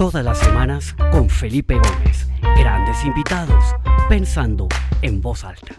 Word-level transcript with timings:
Todas 0.00 0.24
las 0.24 0.38
semanas 0.38 0.94
con 1.12 1.28
Felipe 1.28 1.74
Gómez. 1.74 2.26
Grandes 2.56 3.04
invitados, 3.04 3.62
pensando 4.08 4.66
en 5.02 5.20
voz 5.20 5.44
alta. 5.44 5.74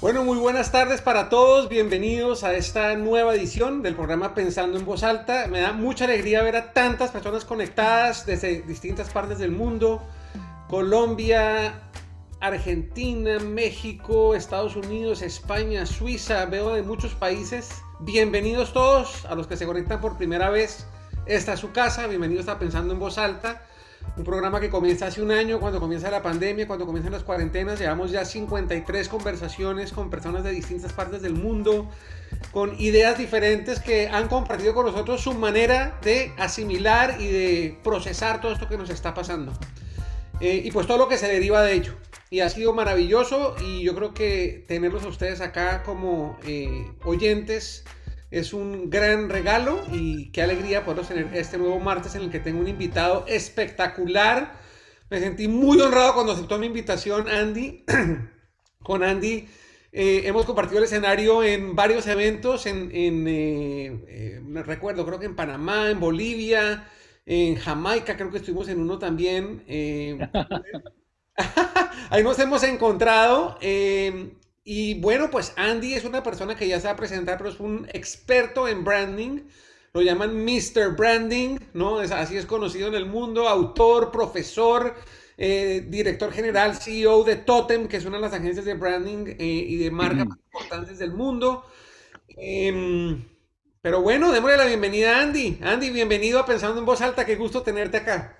Bueno, 0.00 0.24
muy 0.24 0.38
buenas 0.38 0.72
tardes 0.72 1.02
para 1.02 1.28
todos. 1.28 1.68
Bienvenidos 1.68 2.44
a 2.44 2.54
esta 2.54 2.96
nueva 2.96 3.34
edición 3.34 3.82
del 3.82 3.94
programa 3.94 4.34
Pensando 4.34 4.78
en 4.78 4.86
Voz 4.86 5.02
Alta. 5.02 5.48
Me 5.48 5.60
da 5.60 5.74
mucha 5.74 6.06
alegría 6.06 6.42
ver 6.42 6.56
a 6.56 6.72
tantas 6.72 7.10
personas 7.10 7.44
conectadas 7.44 8.24
desde 8.24 8.62
distintas 8.62 9.10
partes 9.10 9.36
del 9.36 9.50
mundo. 9.50 10.02
Colombia, 10.66 11.74
Argentina, 12.44 13.38
México, 13.38 14.34
Estados 14.34 14.76
Unidos, 14.76 15.22
España, 15.22 15.86
Suiza. 15.86 16.44
Veo 16.44 16.74
de 16.74 16.82
muchos 16.82 17.14
países. 17.14 17.70
Bienvenidos 18.00 18.74
todos 18.74 19.24
a 19.24 19.34
los 19.34 19.46
que 19.46 19.56
se 19.56 19.64
conectan 19.64 19.98
por 20.02 20.18
primera 20.18 20.50
vez. 20.50 20.86
Esta 21.24 21.54
es 21.54 21.60
su 21.60 21.72
casa. 21.72 22.06
Bienvenidos 22.06 22.48
a 22.48 22.58
Pensando 22.58 22.92
en 22.92 23.00
Voz 23.00 23.16
Alta. 23.16 23.62
Un 24.18 24.24
programa 24.24 24.60
que 24.60 24.68
comienza 24.68 25.06
hace 25.06 25.22
un 25.22 25.30
año, 25.30 25.58
cuando 25.58 25.80
comienza 25.80 26.10
la 26.10 26.22
pandemia, 26.22 26.66
cuando 26.66 26.84
comienzan 26.84 27.12
las 27.12 27.24
cuarentenas. 27.24 27.78
Llevamos 27.78 28.10
ya 28.10 28.26
53 28.26 29.08
conversaciones 29.08 29.90
con 29.94 30.10
personas 30.10 30.44
de 30.44 30.50
distintas 30.50 30.92
partes 30.92 31.22
del 31.22 31.32
mundo, 31.32 31.88
con 32.52 32.78
ideas 32.78 33.16
diferentes 33.16 33.80
que 33.80 34.08
han 34.08 34.28
compartido 34.28 34.74
con 34.74 34.84
nosotros 34.84 35.22
su 35.22 35.32
manera 35.32 35.98
de 36.02 36.34
asimilar 36.36 37.18
y 37.18 37.26
de 37.26 37.78
procesar 37.82 38.42
todo 38.42 38.52
esto 38.52 38.68
que 38.68 38.76
nos 38.76 38.90
está 38.90 39.14
pasando. 39.14 39.50
Eh, 40.40 40.62
y 40.64 40.70
pues 40.70 40.86
todo 40.86 40.98
lo 40.98 41.08
que 41.08 41.18
se 41.18 41.28
deriva 41.28 41.62
de 41.62 41.74
ello. 41.74 41.94
Y 42.30 42.40
ha 42.40 42.48
sido 42.48 42.72
maravilloso 42.72 43.54
y 43.60 43.82
yo 43.82 43.94
creo 43.94 44.14
que 44.14 44.64
tenerlos 44.66 45.04
a 45.04 45.08
ustedes 45.08 45.40
acá 45.40 45.82
como 45.84 46.38
eh, 46.46 46.90
oyentes 47.04 47.84
es 48.30 48.52
un 48.52 48.90
gran 48.90 49.28
regalo 49.28 49.80
y 49.92 50.32
qué 50.32 50.42
alegría 50.42 50.84
poder 50.84 51.06
tener 51.06 51.28
este 51.34 51.58
nuevo 51.58 51.78
martes 51.78 52.16
en 52.16 52.22
el 52.22 52.30
que 52.30 52.40
tengo 52.40 52.60
un 52.60 52.68
invitado 52.68 53.24
espectacular. 53.28 54.60
Me 55.08 55.20
sentí 55.20 55.46
muy 55.46 55.80
honrado 55.80 56.14
cuando 56.14 56.32
aceptó 56.32 56.58
mi 56.58 56.66
invitación 56.66 57.28
Andy. 57.28 57.84
Con 58.80 59.04
Andy 59.04 59.46
eh, 59.96 60.22
hemos 60.24 60.44
compartido 60.44 60.78
el 60.78 60.84
escenario 60.86 61.44
en 61.44 61.76
varios 61.76 62.08
eventos, 62.08 62.66
en, 62.66 62.90
recuerdo, 64.66 65.06
creo 65.06 65.20
que 65.20 65.26
en 65.26 65.36
Panamá, 65.36 65.88
en 65.88 66.00
Bolivia, 66.00 66.88
en 67.26 67.56
Jamaica, 67.56 68.16
creo 68.16 68.30
que 68.30 68.38
estuvimos 68.38 68.68
en 68.68 68.80
uno 68.80 68.98
también. 68.98 69.64
Ahí 72.10 72.22
nos 72.22 72.38
hemos 72.38 72.62
encontrado. 72.62 73.58
Eh, 73.60 74.34
y 74.64 75.00
bueno, 75.00 75.30
pues 75.30 75.52
Andy 75.56 75.94
es 75.94 76.04
una 76.04 76.22
persona 76.22 76.56
que 76.56 76.68
ya 76.68 76.80
se 76.80 76.86
va 76.86 76.94
a 76.94 76.96
presentar, 76.96 77.38
pero 77.38 77.50
es 77.50 77.60
un 77.60 77.86
experto 77.92 78.66
en 78.68 78.84
branding. 78.84 79.42
Lo 79.92 80.02
llaman 80.02 80.44
Mr. 80.44 80.96
Branding, 80.96 81.58
¿no? 81.72 82.00
Es, 82.00 82.10
así 82.10 82.36
es 82.36 82.46
conocido 82.46 82.88
en 82.88 82.94
el 82.94 83.06
mundo. 83.06 83.48
Autor, 83.48 84.10
profesor, 84.10 84.94
eh, 85.36 85.84
director 85.88 86.32
general, 86.32 86.76
CEO 86.76 87.22
de 87.22 87.36
Totem, 87.36 87.86
que 87.86 87.98
es 87.98 88.04
una 88.04 88.16
de 88.16 88.22
las 88.22 88.32
agencias 88.32 88.64
de 88.64 88.74
branding 88.74 89.26
eh, 89.38 89.64
y 89.68 89.76
de 89.76 89.90
marca 89.90 90.24
más 90.24 90.38
importantes 90.52 90.98
del 90.98 91.12
mundo. 91.12 91.64
Em, 92.28 93.22
pero 93.84 94.00
bueno, 94.00 94.32
démosle 94.32 94.56
la 94.56 94.64
bienvenida 94.64 95.18
a 95.18 95.22
Andy. 95.24 95.58
Andy, 95.62 95.90
bienvenido 95.90 96.38
a 96.38 96.46
Pensando 96.46 96.80
en 96.80 96.86
Voz 96.86 97.02
Alta. 97.02 97.26
Qué 97.26 97.36
gusto 97.36 97.62
tenerte 97.62 97.98
acá. 97.98 98.38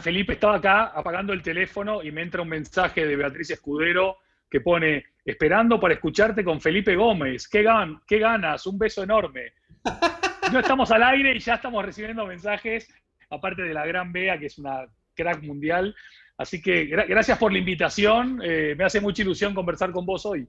Felipe 0.00 0.34
estaba 0.34 0.58
acá 0.58 0.84
apagando 0.94 1.32
el 1.32 1.42
teléfono 1.42 2.00
y 2.00 2.12
me 2.12 2.22
entra 2.22 2.42
un 2.42 2.48
mensaje 2.48 3.04
de 3.04 3.16
Beatriz 3.16 3.50
Escudero 3.50 4.18
que 4.48 4.60
pone, 4.60 5.06
esperando 5.24 5.80
para 5.80 5.94
escucharte 5.94 6.44
con 6.44 6.60
Felipe 6.60 6.94
Gómez. 6.94 7.48
¿Qué, 7.48 7.64
gan 7.64 8.00
qué 8.06 8.20
ganas? 8.20 8.68
Un 8.68 8.78
beso 8.78 9.02
enorme. 9.02 9.52
No 10.52 10.60
estamos 10.60 10.92
al 10.92 11.02
aire 11.02 11.34
y 11.34 11.40
ya 11.40 11.54
estamos 11.54 11.84
recibiendo 11.84 12.26
mensajes, 12.26 12.86
aparte 13.30 13.62
de 13.62 13.74
la 13.74 13.84
gran 13.86 14.12
Bea, 14.12 14.38
que 14.38 14.46
es 14.46 14.58
una 14.58 14.86
crack 15.14 15.42
mundial. 15.42 15.96
Así 16.36 16.62
que 16.62 16.84
gracias 16.84 17.38
por 17.38 17.50
la 17.50 17.58
invitación. 17.58 18.40
Eh, 18.44 18.76
me 18.78 18.84
hace 18.84 19.00
mucha 19.00 19.22
ilusión 19.22 19.54
conversar 19.54 19.90
con 19.90 20.06
vos 20.06 20.24
hoy. 20.24 20.46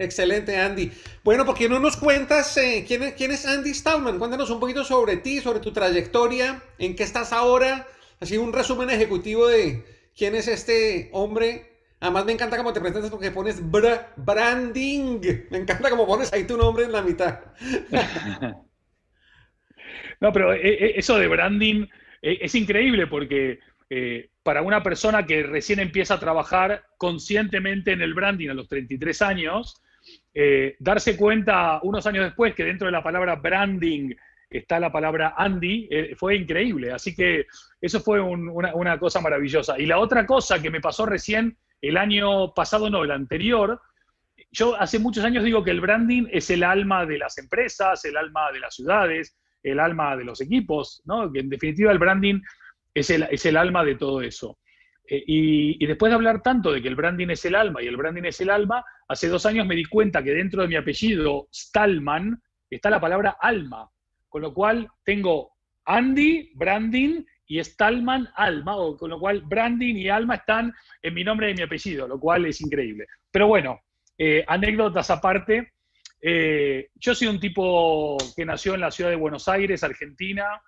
Excelente, 0.00 0.56
Andy. 0.56 0.90
Bueno, 1.22 1.44
¿por 1.44 1.54
qué 1.54 1.68
no 1.68 1.78
nos 1.78 1.98
cuentas 1.98 2.56
eh, 2.56 2.86
¿quién, 2.88 3.02
es, 3.02 3.44
Andy 3.44 3.74
Stallman? 3.74 4.18
Cuéntanos 4.18 4.48
un 4.48 4.58
poquito 4.58 4.82
sobre 4.82 5.18
ti, 5.18 5.40
sobre 5.40 5.60
tu 5.60 5.74
trayectoria, 5.74 6.62
en 6.78 6.96
qué 6.96 7.02
estás 7.02 7.34
ahora. 7.34 7.86
Así 8.18 8.38
un 8.38 8.54
resumen 8.54 8.88
ejecutivo 8.88 9.46
de 9.46 9.84
quién 10.16 10.34
es 10.34 10.48
este 10.48 11.10
hombre. 11.12 11.82
Además 12.00 12.24
me 12.24 12.32
encanta 12.32 12.56
cómo 12.56 12.72
te 12.72 12.80
presentas 12.80 13.10
porque 13.10 13.30
pones 13.30 13.60
branding. 14.16 15.20
Me 15.50 15.58
encanta 15.58 15.90
cómo 15.90 16.06
pones 16.06 16.32
ahí 16.32 16.44
tu 16.44 16.56
nombre 16.56 16.86
en 16.86 16.92
la 16.92 17.02
mitad. 17.02 17.40
no, 20.20 20.32
pero 20.32 20.54
eh, 20.54 20.60
eh, 20.62 20.92
eso 20.96 21.18
de 21.18 21.28
branding 21.28 21.86
es 22.22 22.54
increíble 22.54 23.06
porque 23.06 23.58
para 24.42 24.62
una 24.62 24.82
persona 24.82 25.26
que 25.26 25.42
recién 25.42 25.78
empieza 25.78 26.14
a 26.14 26.20
trabajar 26.20 26.84
conscientemente 26.96 27.92
en 27.92 28.00
el 28.00 28.14
branding 28.14 28.48
a 28.48 28.54
los 28.54 28.68
33 28.68 29.20
años, 29.20 29.82
eh, 30.32 30.76
darse 30.78 31.16
cuenta 31.16 31.80
unos 31.82 32.06
años 32.06 32.24
después 32.24 32.54
que 32.54 32.64
dentro 32.64 32.86
de 32.86 32.92
la 32.92 33.02
palabra 33.02 33.36
branding 33.36 34.14
está 34.50 34.80
la 34.80 34.90
palabra 34.90 35.34
Andy, 35.36 35.88
eh, 35.90 36.14
fue 36.16 36.36
increíble. 36.36 36.92
Así 36.92 37.14
que 37.14 37.46
eso 37.80 38.00
fue 38.00 38.20
una, 38.20 38.98
cosa 38.98 39.20
maravillosa. 39.20 39.78
Y 39.78 39.86
la 39.86 39.98
otra 39.98 40.26
cosa 40.26 40.60
que 40.60 40.70
me 40.70 40.80
pasó 40.80 41.06
recién, 41.06 41.56
el 41.80 41.96
año 41.96 42.52
pasado, 42.52 42.90
no, 42.90 43.04
el 43.04 43.12
anterior, 43.12 43.80
yo 44.50 44.74
hace 44.80 44.98
muchos 44.98 45.24
años 45.24 45.44
digo 45.44 45.62
que 45.62 45.70
el 45.70 45.80
branding 45.80 46.26
es 46.30 46.50
el 46.50 46.64
alma 46.64 47.06
de 47.06 47.18
las 47.18 47.38
empresas, 47.38 48.04
el 48.04 48.16
alma 48.16 48.50
de 48.52 48.60
las 48.60 48.74
ciudades, 48.74 49.36
el 49.62 49.78
alma 49.78 50.16
de 50.16 50.24
los 50.24 50.40
equipos, 50.40 51.02
¿no? 51.04 51.30
Que 51.32 51.40
en 51.40 51.48
definitiva 51.48 51.92
el 51.92 51.98
branding 51.98 52.40
es 52.92 53.10
el, 53.10 53.28
es 53.30 53.46
el 53.46 53.56
alma 53.56 53.84
de 53.84 53.94
todo 53.94 54.20
eso. 54.20 54.58
Eh, 55.10 55.24
y, 55.26 55.86
después 55.86 56.10
de 56.10 56.14
hablar 56.14 56.40
tanto 56.40 56.70
de 56.70 56.80
que 56.80 56.88
el 56.88 56.94
branding 56.94 57.28
es 57.28 57.44
el 57.44 57.56
alma 57.56 57.82
y 57.82 57.88
el 57.88 57.96
branding 57.96 58.24
es 58.24 58.40
el 58.40 58.48
alma, 58.48 58.84
hace 59.08 59.28
dos 59.28 59.44
años 59.44 59.66
me 59.66 59.74
di 59.74 59.84
cuenta 59.84 60.22
que 60.22 60.30
dentro 60.30 60.62
de 60.62 60.68
mi 60.68 60.76
apellido, 60.76 61.48
Stallman, 61.52 62.40
está 62.70 62.90
la 62.90 63.00
palabra 63.00 63.36
alma. 63.40 63.90
Con 64.28 64.42
lo 64.42 64.54
cual 64.54 64.88
tengo 65.04 65.50
Andy, 65.84 66.52
branding, 66.54 67.24
y 67.46 67.62
Stallman, 67.62 68.28
alma. 68.36 68.76
O, 68.76 68.96
con 68.96 69.10
lo 69.10 69.18
cual 69.18 69.42
branding 69.42 69.96
y 69.96 70.08
alma 70.08 70.36
están 70.36 70.72
en 71.02 71.14
mi 71.14 71.24
nombre 71.24 71.50
y 71.50 71.54
mi 71.54 71.62
apellido, 71.62 72.06
lo 72.06 72.20
cual 72.20 72.46
es 72.46 72.60
increíble. 72.60 73.06
Pero 73.32 73.48
bueno, 73.48 73.80
eh, 74.16 74.44
anécdotas 74.46 75.10
aparte. 75.10 75.72
Eh, 76.22 76.90
yo 76.94 77.14
soy 77.14 77.26
un 77.26 77.40
tipo 77.40 78.16
que 78.36 78.44
nació 78.44 78.74
en 78.74 78.82
la 78.82 78.92
ciudad 78.92 79.10
de 79.10 79.16
Buenos 79.16 79.48
Aires, 79.48 79.82
Argentina, 79.82 80.62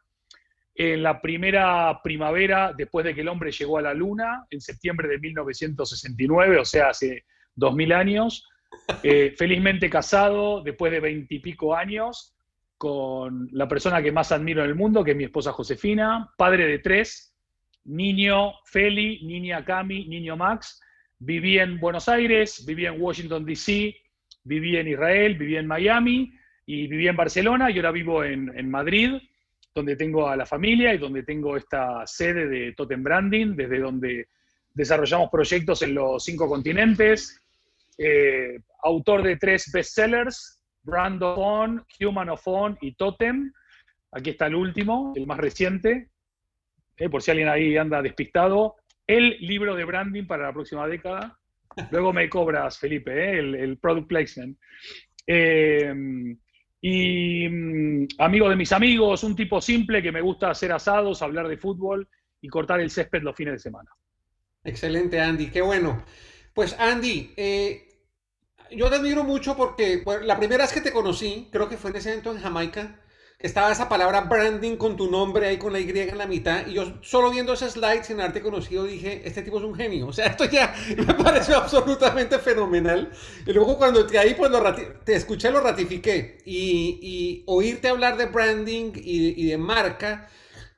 en 0.75 1.03
la 1.03 1.21
primera 1.21 2.01
primavera 2.03 2.73
después 2.77 3.05
de 3.05 3.15
que 3.15 3.21
el 3.21 3.29
hombre 3.29 3.53
llegó 3.53 3.79
a 3.79 3.83
la 3.83 3.95
Luna, 3.95 4.47
en 4.51 4.61
septiembre 4.61 5.09
de 5.09 5.19
1969, 5.19 6.59
o 6.59 6.65
sea, 6.65 6.89
hace 6.89 7.25
2000 7.55 7.93
años. 7.93 8.49
Eh, 9.03 9.35
felizmente 9.37 9.91
casado 9.91 10.63
después 10.63 10.91
de 10.91 11.01
veintipico 11.01 11.77
años 11.77 12.35
con 12.79 13.49
la 13.53 13.69
persona 13.69 14.03
que 14.03 14.11
más 14.11 14.33
admiro 14.33 14.65
en 14.65 14.71
el 14.71 14.75
mundo, 14.75 15.05
que 15.05 15.11
es 15.11 15.17
mi 15.17 15.25
esposa 15.25 15.53
Josefina, 15.53 16.31
padre 16.39 16.67
de 16.67 16.79
tres, 16.79 17.37
niño 17.85 18.55
Feli, 18.65 19.25
niña 19.25 19.63
Cami, 19.65 20.09
niño 20.09 20.39
Max. 20.39 20.81
Viví 21.19 21.59
en 21.59 21.79
Buenos 21.79 22.09
Aires, 22.09 22.65
viví 22.67 22.87
en 22.87 23.01
Washington, 23.01 23.45
D.C., 23.45 23.95
viví 24.43 24.77
en 24.79 24.89
Israel, 24.89 25.37
viví 25.37 25.57
en 25.57 25.67
Miami 25.67 26.33
y 26.65 26.87
viví 26.87 27.09
en 27.09 27.17
Barcelona 27.17 27.71
y 27.71 27.77
ahora 27.77 27.93
vivo 27.93 28.25
en, 28.25 28.51
en 28.57 28.71
Madrid 28.71 29.21
donde 29.75 29.97
tengo 29.97 30.29
a 30.29 30.37
la 30.37 30.47
familia 30.47 30.93
y 30.95 30.99
donde 30.99 31.23
tengo 31.23 31.57
esta 31.57 32.07
sede 32.07 32.47
de 32.47 32.73
Totem 32.73 33.03
Branding, 33.03 33.55
desde 33.57 33.79
donde 33.79 34.29
desarrollamos 34.75 35.31
proyectos 35.31 35.83
en 35.83 35.95
los 35.95 36.25
cinco 36.25 36.49
continentes, 36.49 37.41
eh, 37.99 38.59
autor 38.83 39.23
de 39.23 39.37
tres 39.37 39.71
bestsellers, 39.73 40.63
Brand 40.83 41.23
of 41.23 41.39
On, 41.39 41.87
Human 42.01 42.29
of 42.31 42.43
On 42.47 42.77
y 42.81 42.95
Totem. 42.95 43.53
Aquí 44.13 44.31
está 44.31 44.47
el 44.47 44.57
último, 44.57 45.13
el 45.17 45.27
más 45.27 45.39
reciente, 45.39 46.09
eh, 46.97 47.09
por 47.09 47.23
si 47.23 47.31
alguien 47.31 47.49
ahí 47.49 47.77
anda 47.77 48.03
despistado. 48.03 48.77
El 49.07 49.37
libro 49.41 49.75
de 49.75 49.85
branding 49.85 50.27
para 50.27 50.45
la 50.45 50.53
próxima 50.53 50.87
década. 50.87 51.39
Luego 51.91 52.13
me 52.13 52.29
cobras, 52.29 52.79
Felipe, 52.79 53.13
eh, 53.13 53.39
el, 53.39 53.55
el, 53.55 53.79
product 53.79 54.07
placement 54.07 54.59
y 56.85 57.49
mm, 57.49 58.09
amigo 58.19 58.49
de 58.51 58.57
mis 58.57 58.73
amigos, 58.73 59.23
un 59.23 59.37
tipo 59.37 59.61
simple 59.61 60.03
que 60.03 60.11
me 60.11 60.21
gusta 60.21 60.51
hacer 60.51 60.73
asados, 60.73 61.23
hablar 61.23 61.47
de 61.47 61.57
fútbol 61.57 62.09
y 62.41 62.49
cortar 62.49 62.81
el 62.81 62.91
césped 62.91 63.23
los 63.23 63.37
fines 63.37 63.55
de 63.55 63.59
semana. 63.61 63.91
Excelente, 64.65 65.21
Andy, 65.21 65.47
qué 65.47 65.63
bueno. 65.63 66.05
Pues 66.53 66.77
Andy, 66.79 67.33
eh, 67.37 67.89
yo 68.73 68.91
te 68.91 68.97
admiro 68.97 69.23
mucho 69.23 69.57
porque 69.57 70.03
la 70.25 70.37
primera 70.37 70.65
vez 70.65 70.73
que 70.73 70.81
te 70.81 70.93
conocí, 70.93 71.49
creo 71.53 71.69
que 71.69 71.77
fue 71.77 71.91
en 71.91 71.97
ese 71.97 72.11
evento 72.11 72.33
en 72.33 72.41
Jamaica, 72.41 73.01
estaba 73.43 73.73
esa 73.73 73.89
palabra 73.89 74.23
branding 74.23 74.77
con 74.77 74.97
tu 74.97 75.11
nombre 75.11 75.49
ahí 75.49 75.59
con 75.59 75.73
la 75.73 75.81
Y 75.81 75.91
en 75.91 76.17
la 76.17 76.27
mitad. 76.27 76.67
Y 76.67 76.75
yo 76.75 76.99
solo 77.03 77.31
viendo 77.31 77.53
ese 77.53 77.69
slide 77.69 78.05
sin 78.05 78.21
haberte 78.21 78.41
conocido 78.41 78.85
dije, 78.85 79.23
este 79.25 79.43
tipo 79.43 79.59
es 79.59 79.65
un 79.65 79.75
genio. 79.75 80.07
O 80.13 80.15
sea, 80.15 80.27
esto 80.27 80.45
ya 80.45 80.75
me 80.97 81.15
pareció 81.15 81.57
absolutamente 81.57 82.39
fenomenal. 82.39 83.11
Y 83.47 83.53
luego 83.53 83.79
cuando 83.79 84.07
te, 84.07 84.19
ahí 84.19 84.35
pues 84.35 84.51
te 85.05 85.15
escuché, 85.15 85.51
lo 85.51 85.61
ratifiqué. 85.61 86.39
Y, 86.45 87.43
oírte 87.47 87.89
hablar 87.89 88.17
de 88.17 88.27
branding 88.27 88.93
y, 88.95 89.47
de 89.47 89.59
marca, 89.59 90.29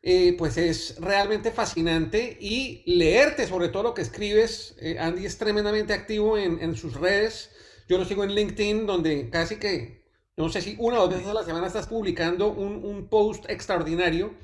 eh, 0.03 0.35
pues 0.39 0.57
es 0.57 0.97
realmente 1.01 1.51
fascinante. 1.51 2.39
Y 2.41 2.83
leerte 2.87 3.47
sobre 3.47 3.69
todo 3.69 3.83
lo 3.83 3.95
que 3.95 4.03
escribes. 4.03 4.77
Eh, 4.81 4.97
Andy 4.99 5.27
es 5.27 5.37
tremendamente 5.37 5.93
activo 5.93 6.39
en, 6.39 6.61
en 6.63 6.77
sus 6.77 6.95
redes. 6.95 7.51
Yo 7.89 7.99
lo 7.99 8.05
sigo 8.05 8.25
en 8.25 8.35
LinkedIn, 8.35 8.87
donde 8.87 9.29
casi 9.31 9.57
que 9.57 10.04
no 10.37 10.49
sé 10.49 10.61
si 10.61 10.77
una 10.79 10.99
o 10.99 11.03
dos 11.03 11.11
veces 11.11 11.29
a 11.29 11.35
la 11.35 11.45
semana 11.45 11.67
estás 11.67 11.87
publicando 11.87 12.49
un, 12.51 13.07
post 13.09 13.49
extraordinario. 13.49 14.35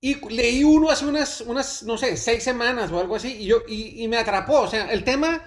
Y 0.00 0.16
leí 0.28 0.62
uno 0.62 0.90
hace 0.90 1.06
unas, 1.06 1.40
unas, 1.40 1.82
no 1.82 1.96
sé, 1.96 2.16
seis 2.16 2.44
semanas 2.44 2.92
o 2.92 3.00
algo 3.00 3.16
así, 3.16 3.38
y, 3.40 3.46
yo, 3.46 3.62
y, 3.66 4.06
me 4.06 4.18
atrapó. 4.18 4.60
O 4.60 4.68
sea, 4.68 4.92
el 4.92 5.02
tema 5.02 5.42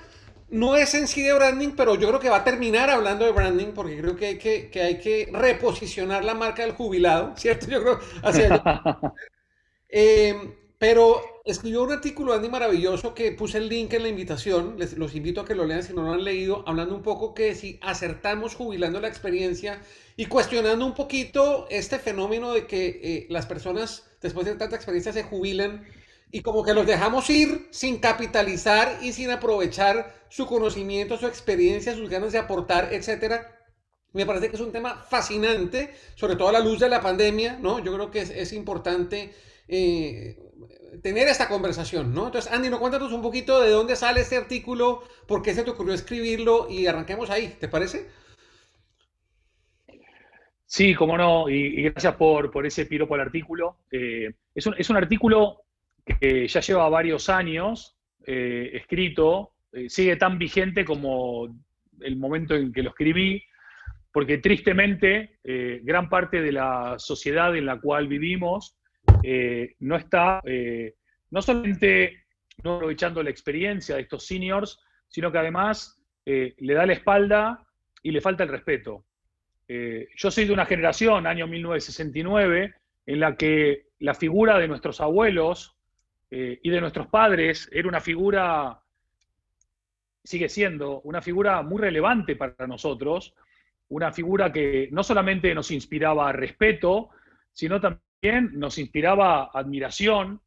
no 0.49 0.75
es 0.75 0.93
en 0.95 1.07
sí 1.07 1.21
de 1.21 1.33
branding, 1.33 1.73
pero 1.77 1.95
yo 1.95 2.07
creo 2.07 2.19
que 2.19 2.29
va 2.29 2.37
a 2.37 2.43
terminar 2.43 2.89
hablando 2.89 3.25
de 3.25 3.31
branding, 3.31 3.67
porque 3.67 3.97
creo 3.99 4.15
que 4.15 4.25
hay 4.25 4.37
que, 4.37 4.69
que, 4.69 4.81
hay 4.81 4.99
que 4.99 5.29
reposicionar 5.31 6.25
la 6.25 6.33
marca 6.33 6.63
del 6.63 6.71
jubilado, 6.71 7.33
¿cierto? 7.37 7.67
Yo 7.67 7.81
creo, 7.81 7.99
así 8.23 8.41
eh, 9.89 10.57
pero 10.79 11.21
escribió 11.43 11.83
un 11.83 11.91
artículo, 11.91 12.33
Andy, 12.33 12.49
maravilloso, 12.49 13.15
que 13.15 13.31
puse 13.31 13.57
el 13.57 13.67
link 13.67 13.93
en 13.93 14.03
la 14.03 14.09
invitación. 14.09 14.75
Les, 14.77 14.97
los 14.97 15.15
invito 15.15 15.41
a 15.41 15.45
que 15.45 15.55
lo 15.55 15.65
lean 15.65 15.81
si 15.81 15.93
no 15.93 16.03
lo 16.03 16.13
han 16.13 16.23
leído, 16.23 16.63
hablando 16.67 16.95
un 16.95 17.01
poco 17.01 17.33
que 17.33 17.55
si 17.55 17.79
acertamos 17.81 18.53
jubilando 18.55 18.99
la 19.01 19.07
experiencia 19.07 19.81
y 20.15 20.25
cuestionando 20.25 20.85
un 20.85 20.93
poquito 20.93 21.67
este 21.69 21.97
fenómeno 21.97 22.53
de 22.53 22.67
que 22.67 22.99
eh, 23.01 23.27
las 23.29 23.47
personas, 23.47 24.05
después 24.21 24.45
de 24.45 24.55
tanta 24.55 24.75
experiencia, 24.75 25.13
se 25.13 25.23
jubilan 25.23 25.87
y 26.31 26.41
como 26.41 26.63
que 26.63 26.73
los 26.73 26.85
dejamos 26.85 27.29
ir 27.29 27.67
sin 27.71 27.97
capitalizar 27.99 28.99
y 29.01 29.13
sin 29.13 29.31
aprovechar 29.31 30.13
su 30.29 30.45
conocimiento, 30.45 31.17
su 31.17 31.25
experiencia, 31.25 31.95
sus 31.95 32.09
ganas 32.09 32.33
de 32.33 32.39
aportar, 32.39 32.93
etcétera. 32.93 33.53
Me 34.13 34.25
parece 34.25 34.49
que 34.49 34.55
es 34.55 34.61
un 34.61 34.71
tema 34.71 35.05
fascinante, 35.09 35.93
sobre 36.15 36.35
todo 36.35 36.49
a 36.49 36.51
la 36.51 36.59
luz 36.59 36.79
de 36.79 36.89
la 36.89 37.01
pandemia, 37.01 37.57
¿no? 37.59 37.79
Yo 37.79 37.93
creo 37.93 38.11
que 38.11 38.21
es, 38.21 38.53
importante 38.53 39.33
eh, 39.67 40.37
tener 41.01 41.27
esta 41.27 41.47
conversación, 41.47 42.13
¿no? 42.13 42.27
Entonces, 42.27 42.51
Andy, 42.51 42.69
¿no 42.69 42.79
cuéntanos 42.79 43.11
un 43.11 43.21
poquito 43.21 43.61
de 43.61 43.69
dónde 43.69 43.95
sale 43.95 44.21
este 44.21 44.37
artículo, 44.37 45.03
por 45.27 45.41
qué 45.41 45.53
se 45.53 45.63
te 45.63 45.71
ocurrió 45.71 45.93
escribirlo 45.93 46.67
y 46.69 46.87
arranquemos 46.87 47.29
ahí, 47.29 47.55
¿te 47.59 47.67
parece? 47.67 48.07
Sí, 50.65 50.93
cómo 50.95 51.17
no, 51.17 51.49
y, 51.49 51.81
gracias 51.83 52.15
por, 52.15 52.51
por, 52.51 52.65
ese 52.65 52.85
piropo 52.85 53.15
al 53.15 53.21
artículo. 53.21 53.77
Eh, 53.89 54.33
es, 54.53 54.67
un, 54.67 54.75
es, 54.77 54.89
un, 54.89 54.97
artículo 54.97 55.61
que 56.05 56.47
ya 56.47 56.59
lleva 56.59 56.89
varios 56.89 57.29
años 57.29 57.97
eh, 58.25 58.71
escrito, 58.73 59.53
eh, 59.71 59.89
sigue 59.89 60.17
tan 60.17 60.37
vigente 60.37 60.83
como 60.83 61.47
el 62.01 62.17
momento 62.17 62.53
en 62.53 62.73
que 62.73 62.83
lo 62.83 62.89
escribí, 62.89 63.41
porque 64.11 64.39
tristemente 64.39 65.39
gran 65.83 66.09
parte 66.09 66.41
de 66.41 66.51
la 66.51 66.95
sociedad 66.97 67.55
en 67.55 67.65
la 67.65 67.79
cual 67.79 68.07
vivimos 68.07 68.76
eh, 69.23 69.75
no 69.79 69.95
está 69.95 70.41
eh, 70.45 70.95
no 71.31 71.41
solamente 71.41 72.25
no 72.63 72.75
aprovechando 72.75 73.21
la 73.21 73.29
experiencia 73.29 73.95
de 73.95 74.01
estos 74.01 74.25
seniors, 74.25 74.79
sino 75.07 75.31
que 75.31 75.37
además 75.37 76.01
eh, 76.25 76.55
le 76.57 76.73
da 76.73 76.85
la 76.85 76.93
espalda 76.93 77.65
y 78.01 78.11
le 78.11 78.21
falta 78.21 78.43
el 78.43 78.49
respeto. 78.49 79.05
yo 79.67 80.31
soy 80.31 80.45
de 80.45 80.53
una 80.53 80.65
generación, 80.65 81.27
año 81.27 81.45
1969, 81.45 82.73
en 83.05 83.19
la 83.19 83.35
que 83.35 83.87
la 83.99 84.13
figura 84.13 84.57
de 84.57 84.67
nuestros 84.67 85.01
abuelos 85.01 85.75
y 86.29 86.69
de 86.69 86.81
nuestros 86.81 87.07
padres 87.07 87.69
era 87.71 87.87
una 87.87 87.99
figura, 87.99 88.81
sigue 90.23 90.47
siendo 90.47 91.01
una 91.01 91.21
figura 91.21 91.61
muy 91.63 91.81
relevante 91.81 92.35
para 92.35 92.67
nosotros, 92.67 93.33
una 93.89 94.11
figura 94.13 94.51
que 94.51 94.87
no 94.91 95.03
solamente 95.03 95.53
nos 95.53 95.71
inspiraba 95.71 96.31
respeto, 96.31 97.09
sino 97.51 97.81
también 97.81 98.06
nos 98.21 98.77
inspiraba 98.77 99.51
admiración 99.53 100.41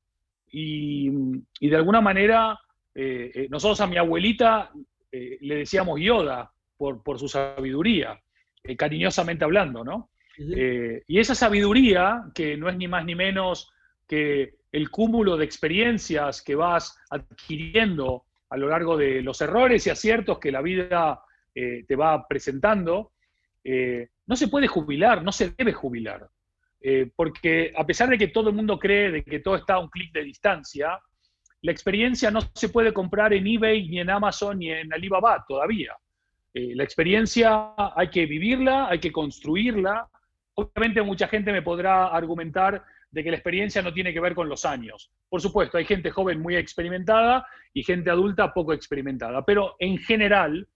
y, 0.53 1.11
de 1.61 1.77
alguna 1.77 2.01
manera 2.01 2.59
eh, 2.95 3.31
eh, 3.35 3.49
nosotros 3.51 3.81
a 3.81 3.87
mi 3.87 3.97
abuelita 3.97 4.73
eh, 5.13 5.39
le 5.41 5.57
decíamos 5.57 6.01
Yoda 6.01 6.53
por, 6.77 7.03
por 7.03 7.19
su 7.19 7.29
sabiduría, 7.29 8.21
cariñosamente 8.77 9.45
hablando, 9.45 9.85
¿no? 9.85 10.11
y 10.37 11.19
esa 11.19 11.35
sabiduría, 11.35 12.23
que 12.35 12.57
no 12.57 12.71
es 12.71 12.77
ni 12.77 12.89
más 12.89 13.05
ni 13.05 13.15
menos 13.15 13.71
que 14.07 14.55
el 14.73 14.91
cúmulo 14.91 15.37
de 15.37 15.45
experiencias 15.45 16.41
que 16.41 16.55
vas 16.55 16.99
adquiriendo 17.11 18.25
a 18.49 18.57
lo 18.57 18.69
largo 18.69 18.97
de 18.97 19.21
los 19.21 19.39
errores 19.43 19.87
y 19.87 19.91
aciertos 19.91 20.39
que 20.39 20.51
la 20.51 20.63
vida 20.63 21.21
te 21.53 21.95
va 21.95 22.27
presentando, 22.27 23.13
no 24.27 24.37
se 24.37 24.49
puede 24.49 24.67
jubilar, 24.67 25.23
no 25.23 25.31
se 25.31 25.51
debe 25.51 25.75
jubilar. 25.75 26.27
Eh, 26.83 27.11
porque 27.15 27.73
a 27.77 27.85
pesar 27.85 28.09
de 28.09 28.17
que 28.17 28.29
todo 28.29 28.49
el 28.49 28.57
mundo 28.57 28.79
cree 28.79 29.11
de 29.11 29.23
que 29.23 29.41
todo 29.41 29.57
está 29.57 29.75
a 29.75 29.79
un 29.81 29.91
clic 29.91 30.13
de 30.13 30.25
distancia, 30.25 30.99
la 31.63 31.73
experiencia 31.73 32.31
no 32.31 32.41
se 32.55 32.71
puede 32.71 32.93
comprar 32.93 33.35
en 33.35 33.47
eBay, 33.47 33.87
ni 33.89 34.01
en 34.01 34.09
Amazon, 34.09 34.59
ni 34.59 34.71
en 34.71 34.93
Alibaba 34.93 35.45
todavía. 35.47 35.95
Eh, 36.55 36.75
la 36.75 36.83
experiencia 36.83 37.75
hay 37.95 38.09
que 38.09 38.25
vivirla, 38.25 38.89
hay 38.89 38.99
que 38.99 39.13
construirla. 39.13 40.09
Obviamente 40.55 41.03
mucha 41.03 41.29
gente 41.29 41.53
me 41.53 41.61
podrá 41.61 42.07
argumentar 42.07 42.83
de 43.11 43.25
que 43.25 43.31
la 43.31 43.37
experiencia 43.37 43.83
no 43.83 43.93
tiene 43.93 44.15
que 44.15 44.21
ver 44.21 44.35
con 44.35 44.49
los 44.49 44.65
años. 44.65 45.11
Por 45.29 45.43
supuesto, 45.43 45.77
hay 45.77 45.85
gente 45.85 46.11
joven 46.11 46.41
muy 46.41 46.57
experimentada 46.57 47.47
y 47.75 47.83
gente 47.83 48.09
adulta 48.09 48.55
poco 48.55 48.73
experimentada, 48.73 49.45
pero 49.45 49.77
en 49.81 49.99
general, 49.99 50.67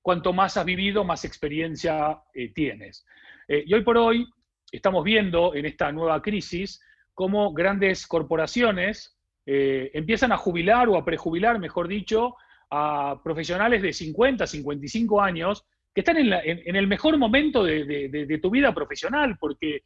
cuanto 0.00 0.32
más 0.32 0.56
has 0.56 0.64
vivido, 0.64 1.04
más 1.04 1.24
experiencia 1.24 2.18
eh, 2.32 2.52
tienes. 2.54 3.04
y 3.48 3.74
hoy 3.74 3.82
por 3.82 3.98
hoy, 3.98 4.26
estamos 4.76 5.04
viendo 5.04 5.54
en 5.54 5.66
esta 5.66 5.92
nueva 5.92 6.20
crisis 6.20 6.80
cómo 7.14 7.52
grandes 7.52 8.06
corporaciones 8.06 9.16
eh, 9.46 9.90
empiezan 9.94 10.32
a 10.32 10.36
jubilar 10.36 10.88
o 10.88 10.96
a 10.96 11.04
prejubilar, 11.04 11.58
mejor 11.58 11.86
dicho, 11.86 12.34
a 12.70 13.20
profesionales 13.22 13.82
de 13.82 13.92
50, 13.92 14.46
55 14.46 15.20
años 15.20 15.64
que 15.94 16.00
están 16.00 16.16
en, 16.16 16.76
el 16.76 16.86
mejor 16.88 17.16
momento 17.18 17.62
de, 17.62 18.40
tu 18.42 18.50
vida 18.50 18.74
profesional, 18.74 19.36
porque 19.38 19.84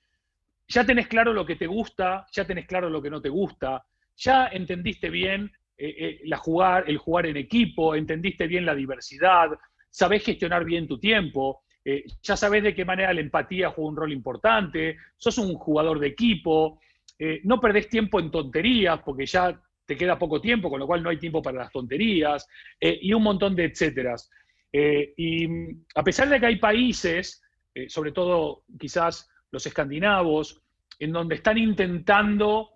ya 0.66 0.84
tenés 0.84 1.06
claro 1.06 1.34
lo 1.34 1.44
que 1.44 1.56
te 1.56 1.66
gusta, 1.66 2.24
ya 2.32 2.46
tenés 2.46 2.66
claro 2.66 2.88
lo 2.88 3.02
que 3.02 3.10
no 3.10 3.20
te 3.20 3.28
gusta, 3.28 3.84
ya 4.16 4.46
entendiste 4.46 5.10
bien 5.10 5.52
eh, 5.76 5.94
eh, 5.98 6.20
la 6.24 6.38
jugar, 6.38 6.84
el 6.88 6.96
jugar 6.96 7.26
en 7.26 7.36
equipo, 7.36 7.94
entendiste 7.94 8.46
bien 8.46 8.64
la 8.64 8.74
diversidad, 8.74 9.50
sabés 9.90 10.24
gestionar 10.24 10.64
bien 10.64 10.88
tu 10.88 10.98
tiempo, 10.98 11.60
eh, 11.84 12.04
ya 12.22 12.36
sabes 12.36 12.62
de 12.62 12.74
qué 12.74 12.84
manera 12.84 13.14
la 13.14 13.20
empatía 13.20 13.70
juega 13.70 13.90
un 13.90 13.96
rol 13.96 14.12
importante, 14.12 14.96
sos 15.16 15.38
un 15.38 15.54
jugador 15.54 15.98
de 16.00 16.08
equipo, 16.08 16.80
eh, 17.18 17.40
no 17.44 17.60
perdés 17.60 17.88
tiempo 17.88 18.20
en 18.20 18.30
tonterías 18.30 19.00
porque 19.04 19.26
ya 19.26 19.58
te 19.86 19.96
queda 19.96 20.18
poco 20.18 20.40
tiempo, 20.40 20.68
con 20.68 20.80
lo 20.80 20.86
cual 20.86 21.02
no 21.02 21.08
hay 21.08 21.18
tiempo 21.18 21.40
para 21.40 21.58
las 21.58 21.72
tonterías, 21.72 22.46
eh, 22.78 22.98
y 23.00 23.12
un 23.12 23.22
montón 23.22 23.56
de 23.56 23.64
etcéteras. 23.64 24.30
y 24.70 25.48
a 25.94 26.02
pesar 26.04 26.28
de 26.28 26.38
que 26.38 26.44
hay 26.44 26.56
países, 26.56 27.42
sobre 27.86 28.12
todo 28.12 28.64
quizás 28.78 29.26
los 29.50 29.64
escandinavos, 29.64 30.60
en 30.98 31.10
donde 31.10 31.36
están 31.36 31.56
intentando 31.56 32.72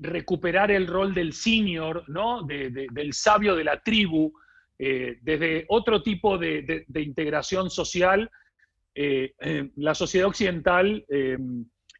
recuperar 0.00 0.72
el 0.72 0.88
rol 0.88 1.14
del 1.14 1.32
senior, 1.32 2.02
¿no? 2.08 2.42
del 2.42 3.12
sabio 3.12 3.54
de 3.54 3.62
la 3.62 3.80
tribu, 3.80 4.32
desde 4.76 5.66
otro 5.68 6.02
tipo 6.02 6.36
de 6.36 6.84
integración 6.96 7.70
social 7.70 8.28
eh, 8.98 9.34
eh, 9.40 9.70
la 9.76 9.94
sociedad 9.94 10.26
occidental 10.26 11.04
eh, 11.10 11.36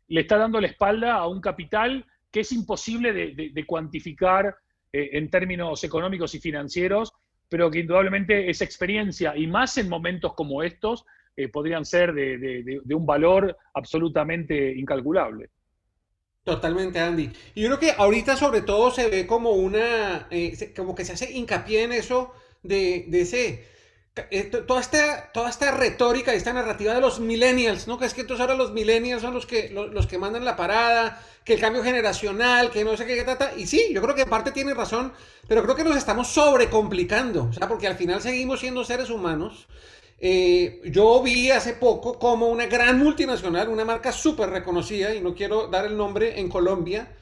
le 0.09 0.21
está 0.23 0.39
dando 0.39 0.59
la 0.63 0.69
espalda 0.69 1.13
a 1.13 1.29
un 1.29 1.43
capital 1.43 2.07
que 2.31 2.41
es 2.41 2.53
imposible 2.53 3.13
de, 3.13 3.67
cuantificar 3.67 4.57
en 4.93 5.31
términos 5.31 5.83
económicos 5.85 6.35
y 6.35 6.41
financieros, 6.41 7.13
pero 7.49 7.71
que 7.71 7.81
indudablemente 7.81 8.51
esa 8.51 8.65
experiencia, 8.65 9.37
y 9.37 9.47
más 9.47 9.77
en 9.79 9.89
momentos 9.89 10.35
como 10.35 10.63
estos, 10.63 11.05
podrían 11.51 11.85
ser 11.87 12.13
de, 12.13 12.81
un 12.95 13.07
valor 13.07 13.57
absolutamente 13.73 14.75
incalculable. 14.75 15.49
Totalmente, 16.45 16.99
Andy. 16.99 17.31
Y 17.55 17.63
yo 17.63 17.69
creo 17.69 17.81
que 17.81 17.93
ahorita 17.93 18.37
sobre 18.37 18.61
todo 18.61 18.91
se 18.91 19.09
ve 19.09 19.27
como 19.27 19.53
una, 19.53 20.29
como 20.77 20.95
que 20.95 21.07
se 21.07 21.13
hace 21.15 21.33
hincapié 21.33 21.85
en 21.85 21.93
eso 21.93 22.35
de 22.63 23.07
ese 23.13 23.65
eh, 24.31 24.45
toda 24.45 24.81
esta, 24.81 25.31
toda 25.33 25.51
esta 25.51 25.71
retórica 25.73 26.33
y 26.33 26.39
esta 26.39 26.53
narrativa 26.53 26.95
de 26.95 27.01
los 27.01 27.21
millennials, 27.21 27.87
¿no? 27.87 27.99
Que 27.99 28.07
es 28.07 28.15
que 28.15 28.23
entonces 28.23 28.41
ahora 28.41 28.55
los 28.55 28.73
millennials 28.73 29.23
son 29.23 29.35
los 29.35 29.47
que, 29.47 29.69
los, 29.71 30.07
que 30.07 30.19
mandan 30.19 30.45
la 30.45 30.57
parada, 30.57 31.23
que 31.45 31.55
el 31.55 31.61
cambio 31.61 31.83
generacional, 31.83 32.71
que 32.71 32.85
no 32.85 32.97
sé 32.97 33.07
qué, 33.07 33.23
trata. 33.23 33.53
Y 33.57 33.67
sí, 33.67 33.89
yo 33.93 34.01
creo 34.03 34.15
que 34.15 34.23
en 34.23 34.31
parte 34.31 34.53
tiene 34.53 34.75
razón, 34.75 35.13
pero 35.47 35.63
creo 35.63 35.77
que 35.77 35.85
nos 35.85 35.97
estamos 35.97 36.29
sobrecomplicando, 36.29 37.45
o 37.51 37.53
sea, 37.53 37.69
porque 37.69 37.87
al 37.87 37.97
final 37.97 38.23
seguimos 38.23 38.61
siendo 38.61 38.85
seres 38.85 39.11
humanos 39.11 39.69
eh, 40.19 40.81
yo 40.87 41.23
vi 41.23 41.51
hace 41.51 41.75
poco 41.75 42.19
como 42.19 42.49
una 42.49 42.67
gran 42.67 42.99
multinacional, 42.99 43.69
una 43.69 43.85
marca 43.85 44.13
súper 44.13 44.51
reconocida, 44.51 45.15
y 45.15 45.21
no 45.21 45.35
quiero 45.35 45.69
dar 45.69 45.85
el 45.87 45.97
nombre 45.97 46.41
en 46.41 46.49
Colombia, 46.49 47.15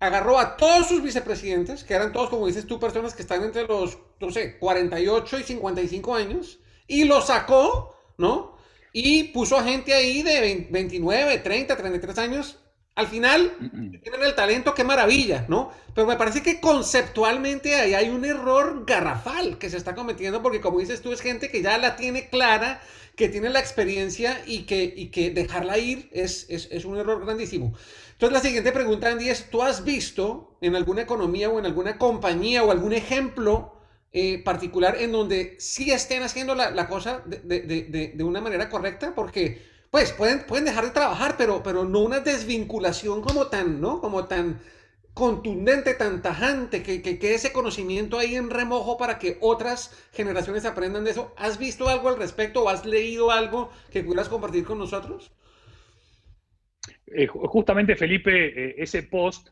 agarró 0.00 0.38
a 0.38 0.56
todos 0.56 0.88
sus 0.88 1.02
vicepresidentes, 1.02 1.84
que 1.84 1.94
eran 1.94 2.12
todos, 2.12 2.30
como 2.30 2.46
dices 2.46 2.66
tú, 2.66 2.80
personas 2.80 3.14
que 3.14 3.22
están 3.22 3.44
entre 3.44 3.66
los, 3.66 3.98
no 4.20 4.30
sé, 4.30 4.58
48 4.58 5.38
y 5.38 5.42
55 5.42 6.14
años, 6.14 6.58
y 6.86 7.04
lo 7.04 7.20
sacó, 7.22 7.96
¿no? 8.18 8.56
Y 8.92 9.24
puso 9.24 9.56
a 9.56 9.64
gente 9.64 9.94
ahí 9.94 10.22
de 10.22 10.66
29, 10.70 11.38
30, 11.38 11.76
33 11.76 12.18
años. 12.18 12.58
Al 12.96 13.06
final, 13.06 13.56
tienen 14.02 14.22
el 14.24 14.34
talento, 14.34 14.74
qué 14.74 14.84
maravilla, 14.84 15.46
¿no? 15.48 15.70
Pero 15.94 16.06
me 16.06 16.16
parece 16.16 16.42
que 16.42 16.60
conceptualmente 16.60 17.76
ahí 17.76 17.94
hay 17.94 18.10
un 18.10 18.24
error 18.24 18.84
garrafal 18.84 19.58
que 19.58 19.70
se 19.70 19.76
está 19.76 19.94
cometiendo, 19.94 20.42
porque 20.42 20.60
como 20.60 20.80
dices 20.80 21.00
tú, 21.00 21.12
es 21.12 21.20
gente 21.20 21.50
que 21.50 21.62
ya 21.62 21.78
la 21.78 21.96
tiene 21.96 22.28
clara, 22.28 22.82
que 23.16 23.28
tiene 23.28 23.48
la 23.48 23.60
experiencia 23.60 24.42
y 24.44 24.64
que, 24.64 24.92
y 24.94 25.10
que 25.10 25.30
dejarla 25.30 25.78
ir 25.78 26.10
es, 26.12 26.46
es, 26.50 26.68
es 26.70 26.84
un 26.84 26.98
error 26.98 27.24
grandísimo. 27.24 27.74
Entonces 28.12 28.32
la 28.32 28.40
siguiente 28.40 28.72
pregunta, 28.72 29.08
Andy, 29.08 29.30
es, 29.30 29.48
¿tú 29.48 29.62
has 29.62 29.84
visto 29.84 30.58
en 30.60 30.76
alguna 30.76 31.02
economía 31.02 31.48
o 31.48 31.58
en 31.58 31.66
alguna 31.66 31.96
compañía 31.96 32.64
o 32.64 32.70
algún 32.70 32.92
ejemplo 32.92 33.79
eh, 34.12 34.42
particular 34.42 34.96
en 34.98 35.12
donde 35.12 35.54
sí 35.60 35.92
estén 35.92 36.24
haciendo 36.24 36.56
la, 36.56 36.88
cosa 36.88 37.22
de, 37.26 37.38
de, 37.60 38.12
de, 38.12 38.24
una 38.24 38.40
manera 38.40 38.68
correcta? 38.68 39.14
Porque, 39.14 39.62
pues, 39.92 40.12
pueden, 40.12 40.44
pueden 40.46 40.64
dejar 40.64 40.84
de 40.84 40.90
trabajar, 40.90 41.36
pero, 41.38 41.62
pero 41.62 41.84
no 41.84 42.00
una 42.00 42.18
desvinculación 42.18 43.22
como 43.22 43.46
tan, 43.46 43.80
¿no? 43.80 44.00
Como 44.00 44.24
tan 44.26 44.60
contundente, 45.14 45.94
tan 45.94 46.22
tajante, 46.22 46.82
que, 46.82 47.02
que, 47.02 47.20
que, 47.20 47.34
ese 47.34 47.52
conocimiento 47.52 48.18
ahí 48.18 48.34
en 48.34 48.50
remojo 48.50 48.98
para 48.98 49.16
que 49.20 49.38
otras 49.40 49.96
generaciones 50.12 50.64
aprendan 50.64 51.04
de 51.04 51.12
eso. 51.12 51.32
¿Has 51.36 51.60
visto 51.60 51.88
algo 51.88 52.08
al 52.08 52.18
respecto 52.18 52.64
o 52.64 52.68
has 52.68 52.84
leído 52.84 53.30
algo 53.30 53.70
que 53.92 54.02
pudieras 54.02 54.28
compartir 54.28 54.64
con 54.64 54.78
nosotros? 54.78 55.30
Eh, 57.06 57.28
justamente, 57.28 57.94
Felipe, 57.94 58.30
eh, 58.30 58.74
ese 58.78 59.04
post 59.04 59.50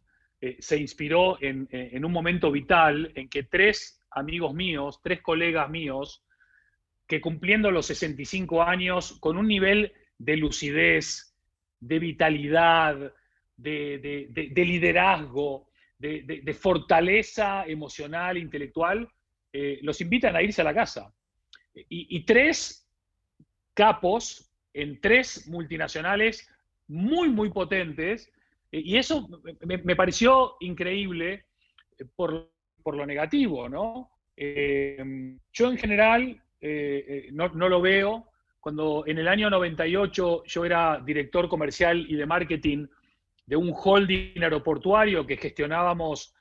se 0.61 0.77
inspiró 0.77 1.37
en, 1.43 1.69
en, 1.73 2.05
un 2.05 2.13
momento 2.13 2.53
vital 2.53 3.11
en 3.17 3.29
que 3.29 3.43
tres 3.43 3.98
amigos 4.11 4.55
míos, 4.55 5.01
tres 5.03 5.23
colegas 5.23 5.69
míos, 5.71 6.25
que 7.07 7.21
cumpliendo 7.21 7.71
los 7.71 7.87
65 7.87 8.63
años, 8.63 9.19
con 9.21 9.39
un 9.39 9.49
nivel 9.49 9.93
de 10.19 10.37
lucidez, 10.37 11.35
de 11.81 11.99
vitalidad, 11.99 13.15
de, 13.57 14.29
de, 14.31 14.49
de 14.51 14.65
liderazgo, 14.65 15.69
de, 15.99 16.57
fortaleza 16.59 17.65
emocional, 17.67 18.37
intelectual, 18.37 19.09
los 19.83 20.01
invitan 20.01 20.37
a 20.37 20.43
irse 20.43 20.61
a 20.61 20.65
la 20.65 20.75
casa. 20.75 21.13
Y, 21.75 22.25
tres 22.25 22.89
capos 23.75 24.51
en 24.75 25.01
tres 25.01 25.47
multinacionales 25.49 26.49
muy, 26.89 27.29
muy 27.29 27.51
potentes, 27.51 28.33
eh, 28.73 28.81
y 28.85 28.97
eso 28.97 29.29
me, 29.65 29.97
pareció 29.97 30.57
increíble 30.61 31.47
eh, 31.99 32.05
por, 32.83 32.97
lo 32.97 33.07
negativo, 33.07 33.69
¿no? 33.69 34.11
Eh, 34.37 35.37
yo 35.53 35.71
en 35.71 35.79
general 35.79 36.41
no, 37.33 37.69
lo 37.69 37.81
veo. 37.81 38.27
Cuando 38.61 39.05
en 39.07 39.19
el 39.19 39.29
año 39.29 39.49
98 39.51 40.43
yo 40.45 40.65
era 40.65 41.01
director 41.05 41.49
comercial 41.49 42.07
y 42.09 42.17
de 42.17 42.27
marketing 42.27 42.87
de 43.47 43.57
un 43.57 43.73
holding 43.75 44.43
aeroportuario 44.43 45.27
que 45.27 45.37
gestionábamos 45.37 46.35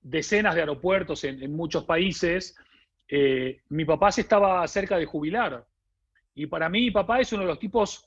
decenas 0.00 0.54
de 0.54 0.60
aeropuertos 0.60 1.24
en, 1.24 1.54
muchos 1.54 1.84
países, 1.84 2.56
mi 3.68 3.84
papá 3.84 4.12
se 4.12 4.22
estaba 4.22 4.66
cerca 4.66 4.96
de 4.96 5.04
jubilar. 5.04 5.64
Y 6.36 6.46
para 6.46 6.68
mí 6.68 6.82
mi 6.82 6.90
papá 6.90 7.20
es 7.20 7.32
uno 7.32 7.42
de 7.42 7.48
los 7.48 7.58
tipos 7.58 8.06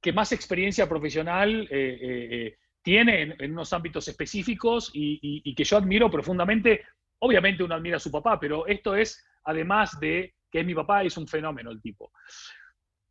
que 0.00 0.12
más 0.12 0.32
experiencia 0.32 0.88
profesional 0.88 1.62
eh, 1.62 1.68
eh, 1.70 2.28
eh, 2.30 2.58
tiene 2.82 3.36
en, 3.38 3.52
unos 3.52 3.72
ámbitos 3.72 4.06
específicos 4.08 4.90
y, 4.92 5.54
que 5.54 5.64
yo 5.64 5.76
admiro 5.76 6.10
profundamente. 6.10 6.84
Obviamente 7.20 7.62
uno 7.62 7.74
admira 7.74 7.96
a 7.96 8.00
su 8.00 8.10
papá, 8.10 8.38
pero 8.38 8.66
esto 8.66 8.94
es, 8.96 9.24
además 9.44 9.98
de 10.00 10.34
que 10.50 10.60
es 10.60 10.66
mi 10.66 10.74
papá, 10.74 11.02
es 11.02 11.16
un 11.16 11.26
fenómeno 11.26 11.70
el 11.70 11.80
tipo. 11.80 12.12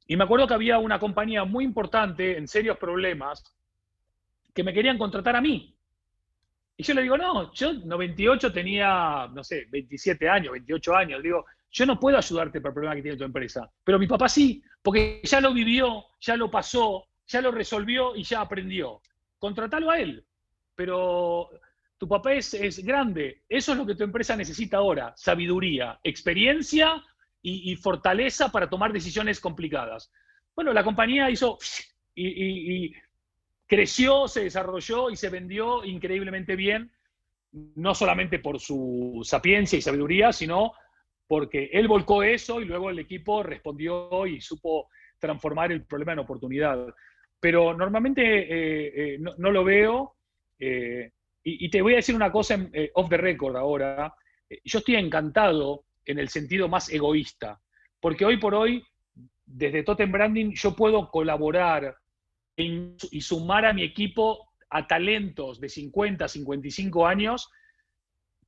Y 0.06 0.16
me 0.16 0.26
acuerdo 0.26 0.46
que 0.46 0.54
había 0.54 0.78
una 0.78 1.00
compañía 1.00 1.46
muy 1.46 1.64
importante 1.64 2.38
en 2.38 2.48
serios 2.48 2.78
problemas 2.78 3.44
que 4.54 4.64
me 4.64 4.74
querían 4.74 4.98
contratar 4.98 5.36
a 5.36 5.42
mí. 5.42 5.76
Y 6.76 6.84
yo 6.84 6.94
le 6.94 7.04
digo, 7.04 7.18
no, 7.18 7.54
yo 7.54 7.74
98 7.74 8.52
tenía, 8.52 9.30
no 9.34 9.44
sé, 9.44 9.68
27 9.70 10.28
años, 10.28 10.52
28 10.52 10.96
años. 10.96 11.24
Digo, 11.24 11.46
yo 11.72 11.86
no 11.86 12.00
puedo 12.00 12.18
ayudarte 12.18 12.60
para 12.60 12.72
el 12.72 12.74
problema 12.74 12.96
que 12.96 13.02
tiene 13.02 13.18
tu 13.18 13.24
empresa, 13.24 13.72
pero 13.84 13.98
mi 13.98 14.08
papá 14.08 14.28
sí, 14.28 14.62
porque 14.82 15.22
ya 15.24 15.40
lo 15.40 15.54
vivió, 15.54 16.06
ya 16.20 16.36
lo 16.36 16.52
pasó, 16.52 17.08
ya 17.28 17.42
lo 17.42 17.52
resolvió 17.52 18.16
y 18.16 18.24
ya 18.24 18.42
aprendió. 18.42 19.02
Contratalo 19.42 19.90
a 19.90 19.98
él, 19.98 20.24
pero 20.76 21.50
tu 21.98 22.08
papá 22.08 22.34
es, 22.34 22.86
grande, 22.86 23.42
eso 23.50 23.72
es 23.72 23.78
lo 23.80 23.88
que 23.88 23.96
tu 23.96 24.04
empresa 24.04 24.36
necesita 24.36 24.78
ahora, 24.78 25.14
sabiduría, 25.18 26.00
experiencia 26.04 27.04
y, 27.42 27.76
fortaleza 27.76 28.52
para 28.52 28.70
tomar 28.70 28.94
decisiones 28.94 29.40
complicadas. 29.40 30.12
Bueno, 30.56 30.74
la 30.74 30.84
compañía 30.84 31.28
hizo 31.32 31.58
y, 32.14 32.86
y 32.86 32.94
creció, 33.66 34.28
se 34.28 34.44
desarrolló 34.44 35.10
y 35.10 35.16
se 35.16 35.30
vendió 35.30 35.84
increíblemente 35.86 36.56
bien, 36.56 36.92
no 37.52 37.96
solamente 37.96 38.38
por 38.38 38.60
su 38.60 39.22
sapiencia 39.24 39.80
y 39.80 39.82
sabiduría, 39.82 40.32
sino 40.34 40.74
porque 41.28 41.72
él 41.74 41.88
volcó 41.88 42.22
eso 42.22 42.62
y 42.62 42.66
luego 42.66 42.92
el 42.92 43.00
equipo 43.00 43.42
respondió 43.42 44.28
y 44.28 44.40
supo 44.40 44.88
transformar 45.18 45.72
el 45.72 45.84
problema 45.84 46.14
en 46.14 46.20
oportunidad. 46.20 46.94
Pero 47.42 47.74
normalmente 47.74 48.22
eh, 48.24 49.16
eh, 49.16 49.18
no, 49.20 49.52
lo 49.52 49.66
veo. 49.66 50.16
Eh, 50.58 51.12
y, 51.44 51.70
te 51.70 51.82
voy 51.82 51.94
a 51.94 51.98
decir 51.98 52.16
una 52.16 52.32
cosa 52.32 52.56
off 52.94 53.10
the 53.10 53.18
record 53.18 53.58
ahora. 53.58 54.14
Yo 54.64 54.80
estoy 54.80 54.96
encantado 54.96 55.86
en 56.06 56.20
el 56.20 56.30
sentido 56.30 56.70
más 56.70 56.90
egoísta, 56.90 57.60
porque 58.00 58.26
hoy 58.26 58.38
por 58.38 58.54
hoy, 58.54 58.84
desde 59.44 59.84
Totem 59.84 60.12
Branding, 60.12 60.52
yo 60.54 60.76
puedo 60.76 61.10
colaborar 61.10 61.98
y 62.56 63.22
sumar 63.22 63.66
a 63.66 63.74
mi 63.74 63.82
equipo 63.82 64.54
a 64.70 64.86
talentos 64.86 65.60
de 65.60 65.70
50, 65.70 66.28
55 66.28 67.08
años 67.08 67.50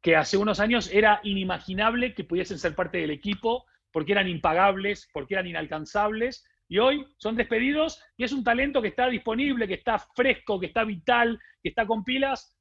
que 0.03 0.17
hace 0.17 0.37
unos 0.37 0.59
años 0.59 0.91
era 0.93 1.21
inimaginable 1.23 2.13
que 2.13 2.25
pudiesen 2.25 2.59
ser 2.59 2.75
parte 2.75 2.99
del 2.99 3.09
equipo 3.09 3.65
porque 3.91 4.11
eran 4.11 4.27
impagables, 4.27 5.09
porque 5.13 5.35
eran 5.35 5.47
inalcanzables, 5.47 6.45
y 6.67 6.79
hoy 6.79 7.05
son 7.17 7.35
despedidos 7.35 8.01
y 8.17 8.23
es 8.23 8.31
un 8.31 8.43
talento 8.43 8.81
que 8.81 8.89
está 8.89 9.07
disponible, 9.07 9.67
que 9.67 9.75
está 9.75 9.99
fresco, 9.99 10.59
que 10.59 10.67
está 10.67 10.83
vital, 10.83 11.39
que 11.61 11.69
está 11.69 11.85
con 11.85 12.03
pilas. 12.03 12.55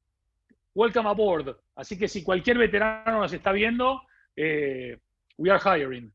Welcome 0.74 1.08
aboard. 1.08 1.56
Así 1.76 1.98
que 1.98 2.08
si 2.08 2.22
cualquier 2.22 2.58
veterano 2.58 3.20
nos 3.20 3.32
está 3.32 3.52
viendo, 3.52 4.02
eh, 4.36 4.98
we 5.38 5.50
are 5.50 5.60
hiring. 5.60 6.12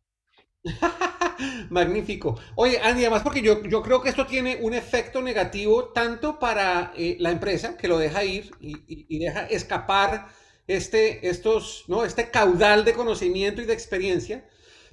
Magnífico. 1.69 2.39
Oye, 2.55 2.79
Andy, 2.79 3.01
además 3.01 3.23
porque 3.23 3.41
yo, 3.41 3.63
yo 3.63 3.81
creo 3.81 4.01
que 4.01 4.09
esto 4.09 4.25
tiene 4.25 4.57
un 4.61 4.73
efecto 4.73 5.21
negativo 5.21 5.89
tanto 5.89 6.39
para 6.39 6.93
eh, 6.97 7.17
la 7.19 7.31
empresa, 7.31 7.77
que 7.77 7.87
lo 7.87 7.97
deja 7.97 8.23
ir 8.23 8.51
y 8.59 9.19
deja 9.19 9.45
escapar 9.45 10.27
este, 10.67 11.27
estos, 11.27 11.85
¿no? 11.87 12.03
este 12.03 12.29
caudal 12.29 12.83
de 12.83 12.93
conocimiento 12.93 13.61
y 13.61 13.65
de 13.65 13.73
experiencia, 13.73 14.45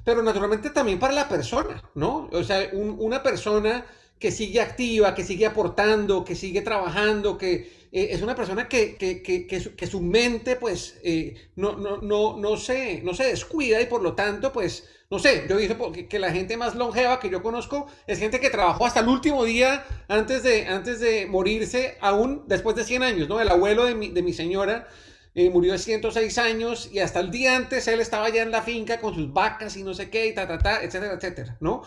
pero 0.04 0.22
naturalmente 0.22 0.70
también 0.70 0.98
para 0.98 1.14
la 1.14 1.28
persona, 1.28 1.82
¿no? 1.94 2.28
O 2.32 2.44
sea, 2.44 2.70
una 2.72 3.22
persona 3.22 3.86
que 4.18 4.30
sigue 4.30 4.60
activa, 4.60 5.14
que 5.14 5.24
sigue 5.24 5.46
aportando, 5.46 6.24
que 6.24 6.34
sigue 6.34 6.62
trabajando, 6.62 7.36
que 7.36 7.84
eh, 7.92 8.08
es 8.10 8.22
una 8.22 8.34
persona 8.34 8.68
que, 8.68 8.96
que, 8.96 9.22
que, 9.22 9.46
que 9.46 9.86
su, 9.86 10.00
mente 10.00 10.56
pues 10.56 10.98
eh, 11.02 11.34
no, 11.56 11.76
no, 11.76 11.98
no, 11.98 12.36
no, 12.36 12.56
se, 12.56 13.02
no 13.02 13.14
se 13.14 13.24
descuida 13.24 13.80
y 13.80 13.86
por 13.86 14.02
lo 14.02 14.14
tanto 14.14 14.52
pues, 14.52 14.88
no 15.10 15.18
sé, 15.18 15.46
yo 15.48 15.56
dije 15.56 15.76
que, 16.08 16.18
la 16.18 16.32
gente 16.32 16.56
más 16.56 16.74
longeva 16.74 17.20
que 17.20 17.30
yo 17.30 17.42
conozco 17.42 17.86
es 18.06 18.18
gente 18.18 18.40
que 18.40 18.50
trabajó 18.50 18.86
hasta 18.86 19.00
el 19.00 19.08
último 19.08 19.44
día 19.44 19.84
antes 20.08 20.42
de, 20.42 20.66
antes 20.66 21.00
de 21.00 21.26
morirse, 21.26 21.96
aún 22.00 22.44
después 22.46 22.76
de 22.76 22.84
100 22.84 23.02
años, 23.02 23.28
¿no? 23.28 23.40
El 23.40 23.48
abuelo 23.48 23.84
de 23.84 23.94
mi, 23.94 24.08
de 24.08 24.22
mi 24.22 24.32
señora 24.32 24.88
eh, 25.34 25.50
murió 25.50 25.72
de 25.72 25.78
106 25.78 26.38
años 26.38 26.90
y 26.92 27.00
hasta 27.00 27.20
el 27.20 27.30
día 27.30 27.56
antes 27.56 27.88
él 27.88 28.00
estaba 28.00 28.28
ya 28.28 28.42
en 28.42 28.50
la 28.50 28.62
finca 28.62 29.00
con 29.00 29.14
sus 29.14 29.32
vacas 29.32 29.76
y 29.76 29.82
no 29.82 29.92
sé 29.92 30.10
qué, 30.10 30.26
y 30.26 30.34
ta, 30.34 30.46
ta, 30.46 30.58
ta, 30.58 30.82
etcétera, 30.82 31.14
etcétera, 31.14 31.56
¿no? 31.60 31.82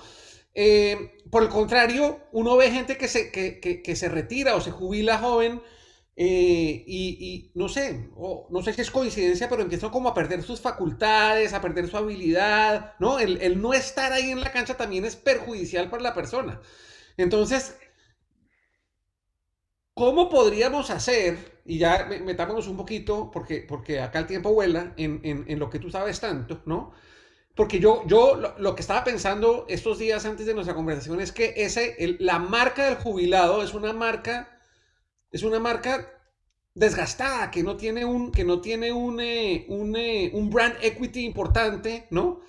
Eh, 0.53 1.17
por 1.31 1.43
el 1.43 1.49
contrario, 1.49 2.19
uno 2.31 2.57
ve 2.57 2.71
gente 2.71 2.97
que 2.97 3.07
se, 3.07 3.31
que, 3.31 3.59
que, 3.59 3.95
se 3.95 4.09
retira 4.09 4.55
o 4.55 4.61
se 4.61 4.71
jubila 4.71 5.19
joven 5.19 5.61
eh, 6.15 6.83
y, 6.87 7.51
no 7.53 7.69
sé, 7.69 8.09
no 8.49 8.61
sé 8.63 8.73
si 8.73 8.81
es 8.81 8.91
coincidencia, 8.91 9.47
pero 9.49 9.61
empiezan 9.61 9.91
como 9.91 10.09
a 10.09 10.13
perder 10.15 10.41
sus 10.41 10.59
facultades, 10.59 11.53
a 11.53 11.61
perder 11.61 11.87
su 11.87 11.95
habilidad, 11.95 12.95
¿no? 12.99 13.19
El 13.19 13.61
no 13.61 13.73
estar 13.73 14.11
ahí 14.13 14.31
en 14.31 14.41
la 14.41 14.51
cancha 14.51 14.75
también 14.75 15.05
es 15.05 15.15
perjudicial 15.15 15.89
para 15.89 16.01
la 16.03 16.15
persona. 16.15 16.59
Entonces, 17.17 17.75
¿Cómo 19.97 20.29
podríamos 20.29 20.91
hacer, 20.91 21.56
y 21.67 21.77
ya 21.77 22.07
metámonos 22.24 22.67
un 22.67 22.77
poquito, 22.77 23.29
porque, 23.31 23.65
porque 23.67 24.00
acá 24.01 24.19
el 24.19 24.27
tiempo 24.27 24.53
vuela 24.53 24.93
en, 24.97 25.19
en, 25.24 25.45
en, 25.47 25.59
lo 25.59 25.69
que 25.69 25.79
tú 25.79 25.89
sabes 25.91 26.19
tanto, 26.19 26.62
¿no? 26.65 26.93
porque 27.57 27.79
yo, 27.79 28.03
yo 28.05 28.39
lo, 28.59 28.75
que 28.75 28.81
estaba 28.81 29.03
pensando 29.03 29.65
estos 29.67 29.97
días 29.97 30.24
antes 30.25 30.45
de 30.45 30.53
nuestra 30.53 30.75
conversación 30.75 31.19
es 31.19 31.31
que 31.31 31.55
ese, 31.57 32.15
la 32.19 32.38
marca 32.38 32.86
del 32.86 32.97
jubilado 32.97 33.63
es 33.63 33.74
una 33.74 33.93
marca, 33.93 34.59
es 35.31 35.41
una 35.41 35.59
marca 35.59 36.13
desgastada, 36.75 37.50
que 37.50 37.63
no 37.63 37.75
tiene 37.75 38.05
un, 38.05 38.31
que 38.31 38.43
no 38.43 38.62
tiene 38.62 38.91
un, 38.91 39.19
eh, 39.19 39.65
eh, 39.67 40.31
un, 40.33 40.50
brand 40.51 40.75
equity 40.83 41.25
importante, 41.25 42.05
¿no? 42.12 42.41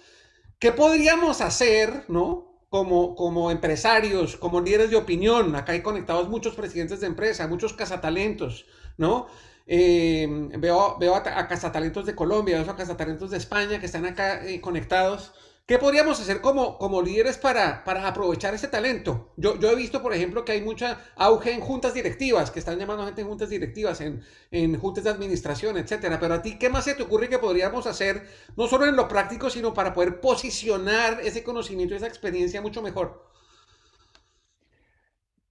¿Qué 0.59 0.73
podríamos 0.73 1.41
hacer, 1.41 2.05
¿no? 2.09 2.48
Como, 2.71 3.15
como 3.15 3.51
empresarios, 3.51 4.37
como 4.37 4.61
líderes 4.61 4.91
de 4.91 4.97
opinión, 4.97 5.57
acá 5.57 5.73
hay 5.73 5.81
conectados 5.83 6.29
muchos 6.29 6.55
presidentes 6.55 7.01
de 7.01 7.07
empresa, 7.07 7.49
muchos 7.49 7.73
cazatalentos, 7.73 8.67
¿no? 8.99 9.27
Eh, 9.67 10.27
veo 10.59 10.99
veo 10.99 11.15
a, 11.15 11.19
a, 11.19 11.49
cazatalentos 11.49 12.05
de 12.05 12.15
Colombia, 12.15 12.61
veo 12.61 12.71
a 12.71 12.77
cazatalentos 12.77 13.31
de 13.31 13.39
España 13.39 13.81
que 13.81 13.87
están 13.87 14.05
acá 14.05 14.43
conectados. 14.61 15.33
¿Qué 15.69 15.77
podríamos 15.77 16.19
hacer 16.19 16.41
como, 16.41 16.79
como 16.79 17.03
líderes 17.03 17.37
para, 17.37 17.85
para 17.85 18.09
aprovechar 18.09 18.55
ese 18.55 18.69
talento? 18.69 19.35
Yo, 19.37 19.53
he 19.61 19.77
visto, 19.77 20.01
por 20.01 20.15
ejemplo, 20.15 20.43
que 20.43 20.53
hay 20.53 20.63
mucha 20.63 21.05
auge 21.15 21.53
en 21.53 21.61
juntas 21.61 21.93
directivas, 21.93 22.51
que 22.51 22.59
están 22.59 22.79
llamando 22.79 23.05
gente 23.05 23.21
en 23.21 23.29
juntas 23.29 23.51
directivas, 23.51 24.01
en, 24.01 24.23
en 24.51 24.79
juntas 24.79 25.05
de 25.05 25.11
administración, 25.11 25.77
etcétera. 25.77 26.19
Pero 26.19 26.33
a 26.33 26.41
ti, 26.41 26.59
¿qué 26.59 26.71
más 26.71 26.87
se 26.87 26.95
te 26.95 27.03
ocurre 27.03 27.29
que 27.29 27.39
podríamos 27.39 27.87
hacer, 27.87 28.23
no 28.57 28.67
solo 28.67 28.87
en 28.87 28.97
lo 28.97 29.09
práctico, 29.09 29.51
sino 29.51 29.75
para 29.75 29.93
poder 29.93 30.23
posicionar 30.23 31.21
ese 31.21 31.45
conocimiento, 31.45 31.95
esa 31.95 32.07
experiencia 32.07 32.63
mucho 32.63 32.81
mejor? 32.81 33.29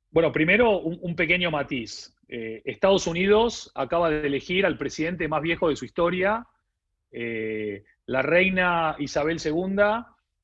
Bueno, 0.09 0.31
primero 0.31 0.79
un, 0.79 1.15
pequeño 1.15 1.51
matiz. 1.51 2.12
Eh, 2.27 2.63
Estados 2.65 3.05
Unidos 3.05 3.71
acaba 3.75 4.09
de 4.09 4.25
elegir 4.25 4.65
al 4.65 4.79
presidente 4.79 5.27
más 5.27 5.43
viejo 5.43 5.69
de 5.69 5.75
su 5.75 5.86
historia. 5.86 6.47
Eh, 7.12 7.83
la 8.07 8.21
reina 8.21 8.95
Isabel 8.99 9.37
II 9.43 10.03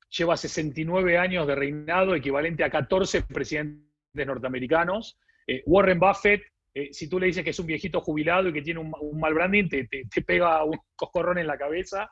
lleva 0.09 0.37
69 0.37 1.17
años 1.17 1.47
de 1.47 1.55
reinado, 1.55 2.13
equivalente 2.13 2.63
a 2.63 2.69
14 2.69 3.23
presidentes 3.23 4.27
norteamericanos. 4.27 5.17
Eh, 5.47 5.63
Warren 5.65 5.99
Buffett, 5.99 6.43
eh, 6.73 6.89
si 6.91 7.09
tú 7.09 7.19
le 7.19 7.27
dices 7.27 7.43
que 7.43 7.51
es 7.51 7.59
un 7.59 7.65
viejito 7.65 8.01
jubilado 8.01 8.49
y 8.49 8.53
que 8.53 8.61
tiene 8.61 8.81
un, 8.81 9.19
mal 9.19 9.33
branding, 9.33 9.69
te, 9.69 9.87
pega 10.25 10.63
un 10.63 10.77
coscorrón 10.95 11.37
en 11.37 11.47
la 11.47 11.57
cabeza. 11.57 12.09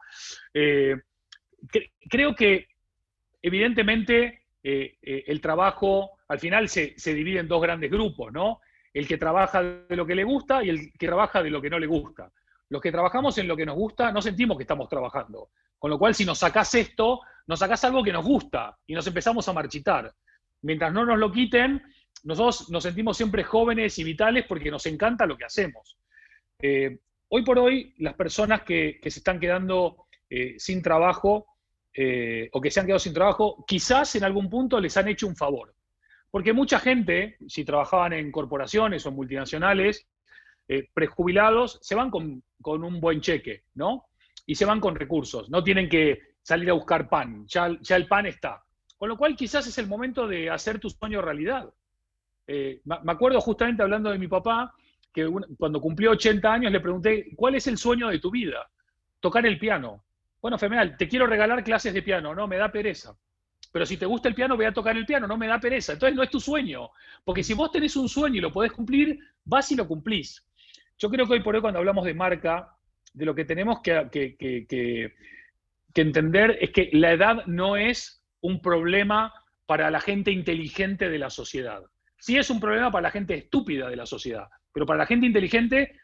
Eh, 0.53 0.95
creo 2.09 2.33
que, 2.33 2.67
evidentemente, 3.41 4.43
el 4.63 5.41
trabajo 5.41 6.11
al 6.29 6.39
final 6.39 6.69
se, 6.69 6.93
se, 6.97 7.13
divide 7.13 7.39
en 7.39 7.47
dos 7.47 7.61
grandes 7.61 7.91
grupos, 7.91 8.31
¿no? 8.31 8.61
El 8.93 9.07
que 9.07 9.17
trabaja 9.17 9.63
de 9.63 9.95
lo 9.95 10.05
que 10.05 10.15
le 10.15 10.23
gusta 10.23 10.63
y 10.63 10.69
el 10.69 10.93
que 10.93 11.07
trabaja 11.07 11.43
de 11.43 11.49
lo 11.49 11.61
que 11.61 11.69
no 11.69 11.79
le 11.79 11.87
gusta 11.87 12.31
los 12.71 12.81
que 12.81 12.91
trabajamos 12.91 13.37
en 13.37 13.49
lo 13.49 13.57
que 13.57 13.65
nos 13.65 13.75
gusta 13.75 14.13
no 14.13 14.21
sentimos 14.21 14.55
que 14.55 14.63
estamos 14.63 14.87
trabajando. 14.87 15.49
Con 15.77 15.91
lo 15.91 15.99
cual, 15.99 16.15
si 16.15 16.23
nos 16.23 16.39
sacás 16.39 16.73
esto, 16.73 17.19
nos 17.45 17.59
sacás 17.59 17.83
algo 17.83 18.01
que 18.01 18.13
nos 18.13 18.25
gusta 18.25 18.77
y 18.87 18.93
nos 18.93 19.05
empezamos 19.05 19.45
a 19.49 19.53
marchitar. 19.53 20.13
Mientras 20.61 20.93
no 20.93 21.03
nos 21.03 21.19
lo 21.19 21.33
quiten, 21.33 21.83
nosotros 22.23 22.69
nos 22.69 22.83
sentimos 22.83 23.17
siempre 23.17 23.43
jóvenes 23.43 23.99
y 23.99 24.05
vitales 24.05 24.45
porque 24.47 24.71
nos 24.71 24.85
encanta 24.85 25.25
lo 25.25 25.37
que 25.37 25.43
hacemos. 25.43 25.97
Eh, 26.59 26.99
hoy 27.27 27.43
por 27.43 27.59
hoy, 27.59 27.93
las 27.97 28.13
personas 28.13 28.61
que, 28.61 29.01
se 29.03 29.19
están 29.19 29.37
quedando 29.37 30.05
eh, 30.29 30.55
sin 30.57 30.81
trabajo 30.81 31.47
eh, 31.93 32.49
o 32.53 32.61
que 32.61 32.71
se 32.71 32.79
han 32.79 32.85
quedado 32.85 32.99
sin 32.99 33.13
trabajo, 33.13 33.65
quizás 33.67 34.15
en 34.15 34.23
algún 34.23 34.49
punto 34.49 34.79
les 34.79 34.95
han 34.95 35.09
hecho 35.09 35.27
un 35.27 35.35
favor. 35.35 35.75
Porque 36.29 36.53
mucha 36.53 36.79
gente, 36.79 37.35
si 37.49 37.65
trabajaban 37.65 38.13
en 38.13 38.31
corporaciones 38.31 39.05
o 39.05 39.11
multinacionales, 39.11 40.07
eh, 40.73 40.87
prejubilados 40.93 41.79
se 41.81 41.95
van 41.95 42.09
con, 42.09 42.41
un 42.63 43.01
buen 43.01 43.19
cheque, 43.19 43.65
¿no? 43.73 44.05
Y 44.45 44.55
se 44.55 44.63
van 44.63 44.79
con 44.79 44.95
recursos, 44.95 45.49
no 45.49 45.61
tienen 45.61 45.89
que 45.89 46.19
salir 46.41 46.69
a 46.69 46.73
buscar 46.73 47.09
pan, 47.09 47.45
ya, 47.45 47.77
ya 47.81 47.97
el 47.97 48.07
pan 48.07 48.25
está. 48.25 48.63
Con 48.95 49.09
lo 49.09 49.17
cual 49.17 49.35
quizás 49.35 49.67
es 49.67 49.77
el 49.79 49.87
momento 49.87 50.29
de 50.29 50.49
hacer 50.49 50.79
tu 50.79 50.89
sueño 50.89 51.21
realidad. 51.21 51.69
Eh, 52.47 52.79
me 52.85 53.11
acuerdo 53.11 53.41
justamente 53.41 53.83
hablando 53.83 54.11
de 54.11 54.17
mi 54.17 54.29
papá, 54.29 54.73
que 55.13 55.29
cuando 55.57 55.81
cumplió 55.81 56.11
80 56.11 56.53
años 56.53 56.71
le 56.71 56.79
pregunté, 56.79 57.35
¿cuál 57.35 57.55
es 57.55 57.67
el 57.67 57.77
sueño 57.77 58.07
de 58.07 58.19
tu 58.19 58.31
vida? 58.31 58.65
Tocar 59.19 59.45
el 59.45 59.59
piano. 59.59 60.05
Bueno, 60.41 60.57
Femenal, 60.57 60.95
te 60.95 61.09
quiero 61.09 61.27
regalar 61.27 61.65
clases 61.65 61.93
de 61.93 62.01
piano, 62.01 62.33
no, 62.33 62.47
me 62.47 62.55
da 62.55 62.71
pereza. 62.71 63.13
Pero 63.73 63.85
si 63.85 63.97
te 63.97 64.05
gusta 64.05 64.29
el 64.29 64.35
piano, 64.35 64.55
voy 64.55 64.67
a 64.67 64.73
tocar 64.73 64.95
el 64.95 65.05
piano, 65.05 65.27
no 65.27 65.37
me 65.37 65.47
da 65.47 65.59
pereza. 65.59 65.91
Entonces 65.91 66.15
no 66.15 66.23
es 66.23 66.29
tu 66.29 66.39
sueño. 66.39 66.91
Porque 67.25 67.43
si 67.43 67.53
vos 67.55 67.73
tenés 67.73 67.97
un 67.97 68.07
sueño 68.07 68.37
y 68.37 68.41
lo 68.41 68.53
podés 68.53 68.71
cumplir, 68.71 69.19
vas 69.43 69.69
y 69.73 69.75
lo 69.75 69.85
cumplís. 69.85 70.45
Yo 71.01 71.09
creo 71.09 71.25
que 71.25 71.33
hoy 71.33 71.41
por 71.41 71.55
hoy 71.55 71.61
cuando 71.61 71.79
hablamos 71.79 72.05
de 72.05 72.13
marca, 72.13 72.77
de 73.13 73.25
lo 73.25 73.33
que 73.33 73.43
tenemos 73.43 73.81
que, 73.81 75.11
entender 75.95 76.59
es 76.61 76.69
que 76.69 76.91
la 76.93 77.11
edad 77.11 77.45
no 77.47 77.75
es 77.75 78.23
un 78.41 78.61
problema 78.61 79.33
para 79.65 79.89
la 79.89 79.99
gente 79.99 80.31
inteligente 80.31 81.09
de 81.09 81.17
la 81.17 81.31
sociedad. 81.31 81.81
Sí 82.19 82.37
es 82.37 82.51
un 82.51 82.59
problema 82.59 82.91
para 82.91 83.01
la 83.01 83.11
gente 83.11 83.33
estúpida 83.33 83.89
de 83.89 83.95
la 83.95 84.05
sociedad, 84.05 84.47
pero 84.71 84.85
para 84.85 84.99
la 84.99 85.07
gente 85.07 85.25
inteligente 85.25 85.99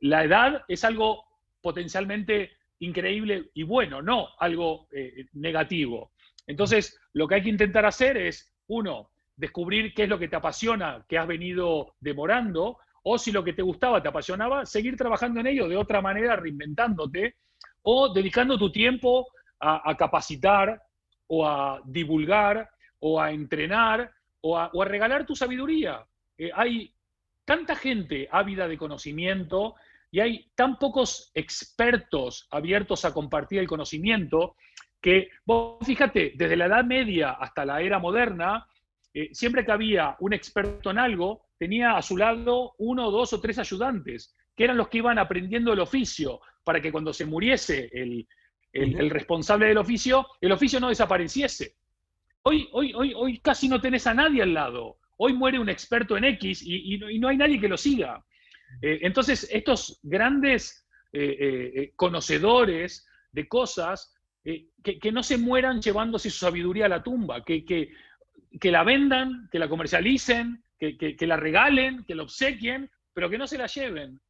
la 0.00 0.24
edad 0.24 0.64
es 0.66 0.82
algo 0.82 1.24
potencialmente 1.62 2.56
increíble 2.80 3.50
y 3.54 3.62
bueno, 3.62 4.02
no 4.02 4.30
algo 4.40 4.88
eh, 4.90 5.26
negativo. 5.34 6.10
Entonces, 6.48 6.98
lo 7.12 7.28
que 7.28 7.36
hay 7.36 7.42
que 7.44 7.50
intentar 7.50 7.86
hacer 7.86 8.16
es, 8.16 8.52
uno, 8.66 9.12
descubrir 9.36 9.94
qué 9.94 10.02
es 10.02 10.08
lo 10.08 10.18
que 10.18 10.28
te 10.28 10.36
apasiona, 10.36 11.04
que 11.08 11.18
has 11.18 11.28
venido 11.28 11.94
demorando, 12.00 12.78
o 13.04 13.18
si 13.18 13.30
lo 13.30 13.44
que 13.44 13.52
te 13.52 13.62
gustaba 13.62 14.02
te 14.02 14.08
apasionaba, 14.08 14.64
seguir 14.64 14.96
trabajando 14.96 15.40
en 15.40 15.46
ello 15.46 15.68
de 15.68 15.76
otra 15.76 16.00
manera, 16.00 16.36
reinventándote, 16.36 17.36
o 17.82 18.12
dedicando 18.12 18.58
tu 18.58 18.72
tiempo 18.72 19.26
a, 19.60 19.94
capacitar, 19.96 20.82
o 21.26 21.46
a 21.46 21.80
divulgar, 21.84 22.68
o 23.00 23.20
a 23.20 23.30
entrenar, 23.30 24.10
o 24.40 24.58
a, 24.58 24.70
regalar 24.84 25.26
tu 25.26 25.36
sabiduría. 25.36 26.04
Eh, 26.36 26.50
hay 26.54 26.92
tanta 27.44 27.76
gente 27.76 28.28
ávida 28.30 28.66
de 28.66 28.78
conocimiento 28.78 29.74
y 30.10 30.20
hay 30.20 30.50
tan 30.54 30.78
pocos 30.78 31.30
expertos 31.34 32.48
abiertos 32.50 33.04
a 33.04 33.12
compartir 33.12 33.58
el 33.58 33.66
conocimiento 33.66 34.56
que, 35.00 35.28
vos 35.44 35.78
fíjate, 35.84 36.32
desde 36.36 36.56
la 36.56 36.66
Edad 36.66 36.84
Media 36.84 37.32
hasta 37.32 37.66
la 37.66 37.82
era 37.82 37.98
moderna, 37.98 38.66
eh, 39.12 39.28
siempre 39.32 39.64
que 39.64 39.72
había 39.72 40.16
un 40.20 40.32
experto 40.32 40.90
en 40.90 40.98
algo, 40.98 41.44
tenía 41.64 41.96
a 41.96 42.02
su 42.02 42.18
lado 42.18 42.74
uno, 42.76 43.10
dos 43.10 43.32
o 43.32 43.40
tres 43.40 43.58
ayudantes, 43.58 44.36
que 44.54 44.64
eran 44.64 44.76
los 44.76 44.88
que 44.88 44.98
iban 44.98 45.18
aprendiendo 45.18 45.72
el 45.72 45.80
oficio, 45.80 46.40
para 46.62 46.78
que 46.82 46.92
cuando 46.92 47.10
se 47.14 47.24
muriese 47.24 47.88
el, 47.90 48.26
responsable 49.08 49.68
del 49.68 49.78
oficio, 49.78 50.26
el 50.42 50.52
oficio 50.52 50.78
no 50.78 50.90
desapareciese. 50.90 51.76
Hoy, 52.42 52.68
hoy, 52.72 52.92
hoy, 52.94 53.14
hoy 53.16 53.38
casi 53.38 53.66
no 53.66 53.80
tenés 53.80 54.06
a 54.06 54.12
nadie 54.12 54.42
al 54.42 54.52
lado. 54.52 54.98
Hoy 55.16 55.32
muere 55.32 55.58
un 55.58 55.70
experto 55.70 56.18
en 56.18 56.24
X 56.24 56.60
y, 56.62 56.98
no 57.18 57.28
hay 57.28 57.38
nadie 57.38 57.58
que 57.58 57.68
lo 57.68 57.78
siga. 57.78 58.22
Eh, 58.82 58.98
entonces, 59.00 59.48
estos 59.50 60.00
grandes 60.02 60.86
eh, 61.14 61.92
conocedores 61.96 63.08
de 63.32 63.48
cosas, 63.48 64.14
que, 64.42 65.12
no 65.12 65.22
se 65.22 65.38
mueran 65.38 65.80
llevándose 65.80 66.28
su 66.28 66.40
sabiduría 66.40 66.84
a 66.84 66.90
la 66.90 67.02
tumba, 67.02 67.42
que, 67.42 67.64
que, 67.64 67.90
que 68.60 68.70
la 68.70 68.84
vendan, 68.84 69.48
que 69.50 69.58
la 69.58 69.68
comercialicen, 69.70 70.63
que, 70.78 71.26
la 71.26 71.36
regalen, 71.36 72.04
que 72.04 72.14
la 72.14 72.22
obsequien, 72.22 72.90
pero 73.12 73.30
que 73.30 73.38
no 73.38 73.46
se 73.46 73.58
la 73.58 73.66
lleven. 73.66 74.20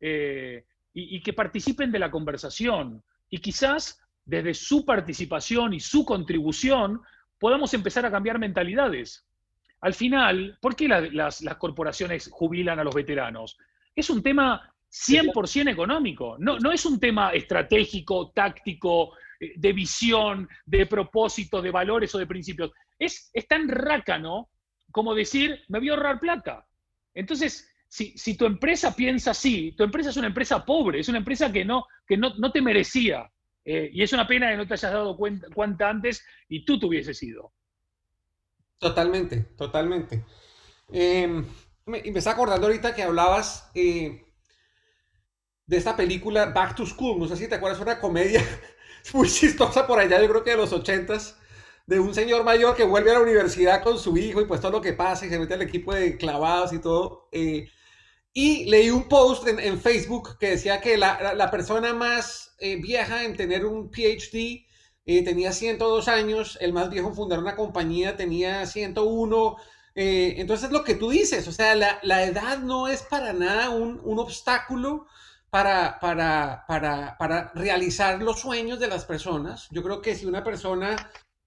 Eh, 0.00 0.64
y, 0.98 1.20
que 1.20 1.34
participen 1.34 1.92
de 1.92 1.98
la 1.98 2.10
conversación. 2.10 3.02
Y 3.28 3.38
quizás 3.38 4.00
desde 4.24 4.54
su 4.54 4.84
participación 4.84 5.74
y 5.74 5.80
su 5.80 6.06
contribución 6.06 7.02
podamos 7.38 7.74
empezar 7.74 8.06
a 8.06 8.10
cambiar 8.10 8.38
mentalidades. 8.38 9.26
Al 9.82 9.92
final, 9.92 10.56
¿por 10.60 10.74
qué 10.74 10.88
las, 10.88 11.44
corporaciones 11.58 12.30
jubilan 12.32 12.78
a 12.78 12.84
los 12.84 12.94
veteranos? 12.94 13.58
Es 13.94 14.08
un 14.08 14.22
tema 14.22 14.72
100% 14.90 15.70
económico, 15.70 16.36
no, 16.38 16.58
no 16.58 16.72
es 16.72 16.86
un 16.86 16.98
tema 16.98 17.30
estratégico, 17.32 18.30
táctico, 18.30 19.12
eh, 19.38 19.52
de 19.56 19.72
visión, 19.74 20.48
de 20.64 20.86
propósito, 20.86 21.60
de 21.60 21.70
valores 21.70 22.14
o 22.14 22.18
de 22.18 22.26
principios. 22.26 22.72
Es, 22.98 23.30
es 23.34 23.46
tan 23.46 23.68
rácano 23.68 24.48
como 24.96 25.14
decir, 25.14 25.62
me 25.68 25.78
voy 25.78 25.90
a 25.90 25.92
ahorrar 25.92 26.18
plata. 26.18 26.66
Entonces, 27.12 27.70
si, 27.86 28.34
tu 28.34 28.46
empresa 28.46 28.96
piensa 28.96 29.32
así, 29.32 29.72
tu 29.72 29.84
empresa 29.84 30.08
es 30.08 30.16
una 30.16 30.28
empresa 30.28 30.64
pobre, 30.64 31.00
es 31.00 31.08
una 31.10 31.18
empresa 31.18 31.52
que 31.52 31.66
no, 31.66 31.84
que 32.06 32.16
no, 32.16 32.50
te 32.50 32.62
merecía. 32.62 33.30
Eh, 33.62 33.90
y 33.92 34.02
es 34.02 34.14
una 34.14 34.26
pena 34.26 34.50
que 34.50 34.56
no 34.56 34.66
te 34.66 34.72
hayas 34.72 34.90
dado 34.90 35.14
cuenta, 35.14 35.90
antes 35.90 36.24
y 36.48 36.64
tú 36.64 36.80
te 36.80 36.86
hubieses 36.86 37.22
ido. 37.22 37.52
Totalmente, 38.78 39.40
totalmente. 39.58 40.24
Em, 40.90 41.44
me, 41.84 42.02
me, 42.02 42.18
está 42.18 42.30
acordando 42.30 42.66
ahorita 42.66 42.94
que 42.94 43.02
hablabas 43.02 43.70
eh, 43.74 44.24
de 45.66 45.76
esta 45.76 45.94
película 45.94 46.46
Back 46.46 46.74
to 46.74 46.86
School. 46.86 47.18
No 47.18 47.28
sé 47.28 47.36
si 47.36 47.48
te 47.48 47.56
acuerdas, 47.56 47.82
una 47.82 48.00
comedia 48.00 48.42
muy 49.12 49.28
chistosa 49.28 49.86
por 49.86 49.98
allá, 49.98 50.22
yo 50.22 50.28
creo 50.30 50.42
que 50.42 50.52
de 50.52 50.56
los 50.56 50.72
ochentas 50.72 51.38
de 51.86 52.00
un 52.00 52.14
señor 52.14 52.44
mayor 52.44 52.74
que 52.74 52.84
vuelve 52.84 53.10
a 53.10 53.14
la 53.14 53.20
universidad 53.20 53.82
con 53.82 53.98
su 53.98 54.16
hijo 54.16 54.40
y 54.40 54.46
pues 54.46 54.60
todo 54.60 54.72
lo 54.72 54.80
que 54.80 54.92
pasa 54.92 55.26
y 55.26 55.28
se 55.30 55.38
mete 55.38 55.54
al 55.54 55.62
equipo 55.62 55.94
de 55.94 56.16
clavados 56.16 56.72
y 56.72 56.80
todo. 56.80 57.28
Eh, 57.32 57.68
y 58.32 58.66
leí 58.66 58.90
un 58.90 59.08
post 59.08 59.48
en, 59.48 59.80
Facebook 59.80 60.36
que 60.38 60.50
decía 60.50 60.80
que 60.80 60.98
la, 60.98 61.50
persona 61.50 61.94
más 61.94 62.54
eh, 62.58 62.76
vieja 62.76 63.24
en 63.24 63.36
tener 63.36 63.64
un 63.64 63.90
PhD 63.90 64.66
eh, 65.06 65.24
tenía 65.24 65.52
102 65.52 66.08
años, 66.08 66.58
el 66.60 66.72
más 66.72 66.90
viejo 66.90 67.14
fundar 67.14 67.38
una 67.38 67.56
compañía 67.56 68.16
tenía 68.16 68.66
101. 68.66 69.56
Eh, 69.94 70.34
entonces, 70.38 70.70
lo 70.72 70.84
que 70.84 70.96
tú 70.96 71.10
dices, 71.10 71.46
o 71.48 71.52
sea, 71.52 71.74
la, 71.76 71.98
la 72.02 72.24
edad 72.24 72.58
no 72.58 72.88
es 72.88 73.02
para 73.02 73.32
nada 73.32 73.70
un, 73.70 74.00
un 74.04 74.18
obstáculo 74.18 75.06
para, 75.48 75.98
para, 76.00 76.64
para, 76.66 77.16
para, 77.18 77.52
realizar 77.54 78.20
los 78.20 78.40
sueños 78.40 78.80
de 78.80 78.88
las 78.88 79.04
personas. 79.04 79.68
Yo 79.70 79.82
creo 79.82 80.02
que 80.02 80.16
si 80.16 80.26
una 80.26 80.44
persona 80.44 80.96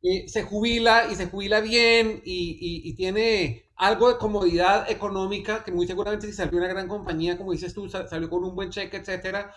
se 0.01 0.43
jubila 0.43 1.07
y 1.11 1.15
se 1.15 1.27
jubila 1.27 1.59
bien 1.59 2.21
y, 2.23 2.81
y, 2.85 2.93
tiene 2.93 3.69
algo 3.75 4.09
de 4.09 4.17
comodidad 4.17 4.89
económica, 4.89 5.63
que 5.63 5.71
muy 5.71 5.87
seguramente 5.87 6.27
si 6.27 6.33
salió 6.33 6.57
una 6.57 6.67
gran 6.67 6.87
compañía, 6.87 7.37
como 7.37 7.51
dices 7.51 7.73
tú, 7.73 7.89
salió 7.89 8.29
con 8.29 8.43
un 8.43 8.55
buen 8.55 8.69
cheque, 8.69 8.97
etcétera, 8.97 9.53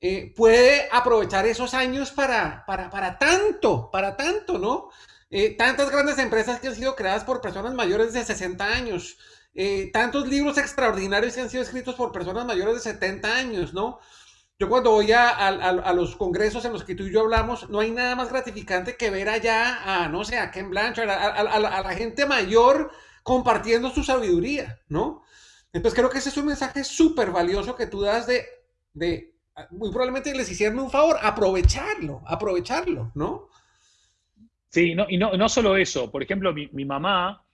eh, 0.00 0.32
puede 0.36 0.88
aprovechar 0.92 1.46
esos 1.46 1.74
años 1.74 2.12
para, 2.12 2.64
para, 2.66 2.88
para 2.88 3.18
tanto, 3.18 3.90
para 3.90 4.16
tanto, 4.16 4.58
¿no? 4.58 4.90
Eh, 5.30 5.56
tantas 5.56 5.90
grandes 5.90 6.18
empresas 6.18 6.60
que 6.60 6.68
han 6.68 6.76
sido 6.76 6.94
creadas 6.94 7.24
por 7.24 7.42
personas 7.42 7.74
mayores 7.74 8.12
de 8.12 8.24
60 8.24 8.64
años, 8.64 9.18
eh, 9.54 9.90
tantos 9.92 10.28
libros 10.28 10.56
extraordinarios 10.56 11.34
que 11.34 11.40
han 11.40 11.50
sido 11.50 11.62
escritos 11.62 11.96
por 11.96 12.12
personas 12.12 12.46
mayores 12.46 12.76
de 12.76 12.80
70 12.80 13.36
años, 13.36 13.74
¿no? 13.74 13.98
Yo 14.60 14.68
cuando 14.68 14.90
voy 14.90 15.12
a, 15.12 15.28
a, 15.28 15.92
los 15.92 16.16
congresos 16.16 16.64
en 16.64 16.72
los 16.72 16.82
que 16.82 16.96
tú 16.96 17.04
y 17.04 17.12
yo 17.12 17.20
hablamos, 17.20 17.70
no 17.70 17.78
hay 17.78 17.92
nada 17.92 18.16
más 18.16 18.30
gratificante 18.30 18.96
que 18.96 19.08
ver 19.08 19.28
allá 19.28 20.04
a, 20.04 20.08
no 20.08 20.24
sé, 20.24 20.36
a 20.36 20.50
Ken 20.50 20.70
Blanchard, 20.70 21.08
a, 21.08 21.60
la 21.60 21.94
gente 21.94 22.26
mayor 22.26 22.90
compartiendo 23.22 23.90
su 23.90 24.02
sabiduría, 24.02 24.80
¿no? 24.88 25.22
Entonces 25.72 25.96
creo 25.96 26.10
que 26.10 26.18
ese 26.18 26.30
es 26.30 26.36
un 26.38 26.46
mensaje 26.46 26.82
súper 26.82 27.30
valioso 27.30 27.76
que 27.76 27.86
tú 27.86 28.00
das 28.00 28.26
de, 28.26 28.46
de 28.94 29.38
muy 29.70 29.90
probablemente 29.90 30.34
les 30.34 30.50
hicieron 30.50 30.78
un 30.80 30.90
favor, 30.90 31.18
aprovecharlo, 31.22 32.22
aprovecharlo, 32.26 33.12
¿no? 33.14 33.48
Sí, 34.68 34.94
no, 34.94 35.06
y 35.08 35.18
no, 35.18 35.32
no 35.36 35.48
solo 35.48 35.76
eso, 35.76 36.10
por 36.10 36.22
ejemplo, 36.22 36.52
mi, 36.52 36.84
mamá, 36.84 37.44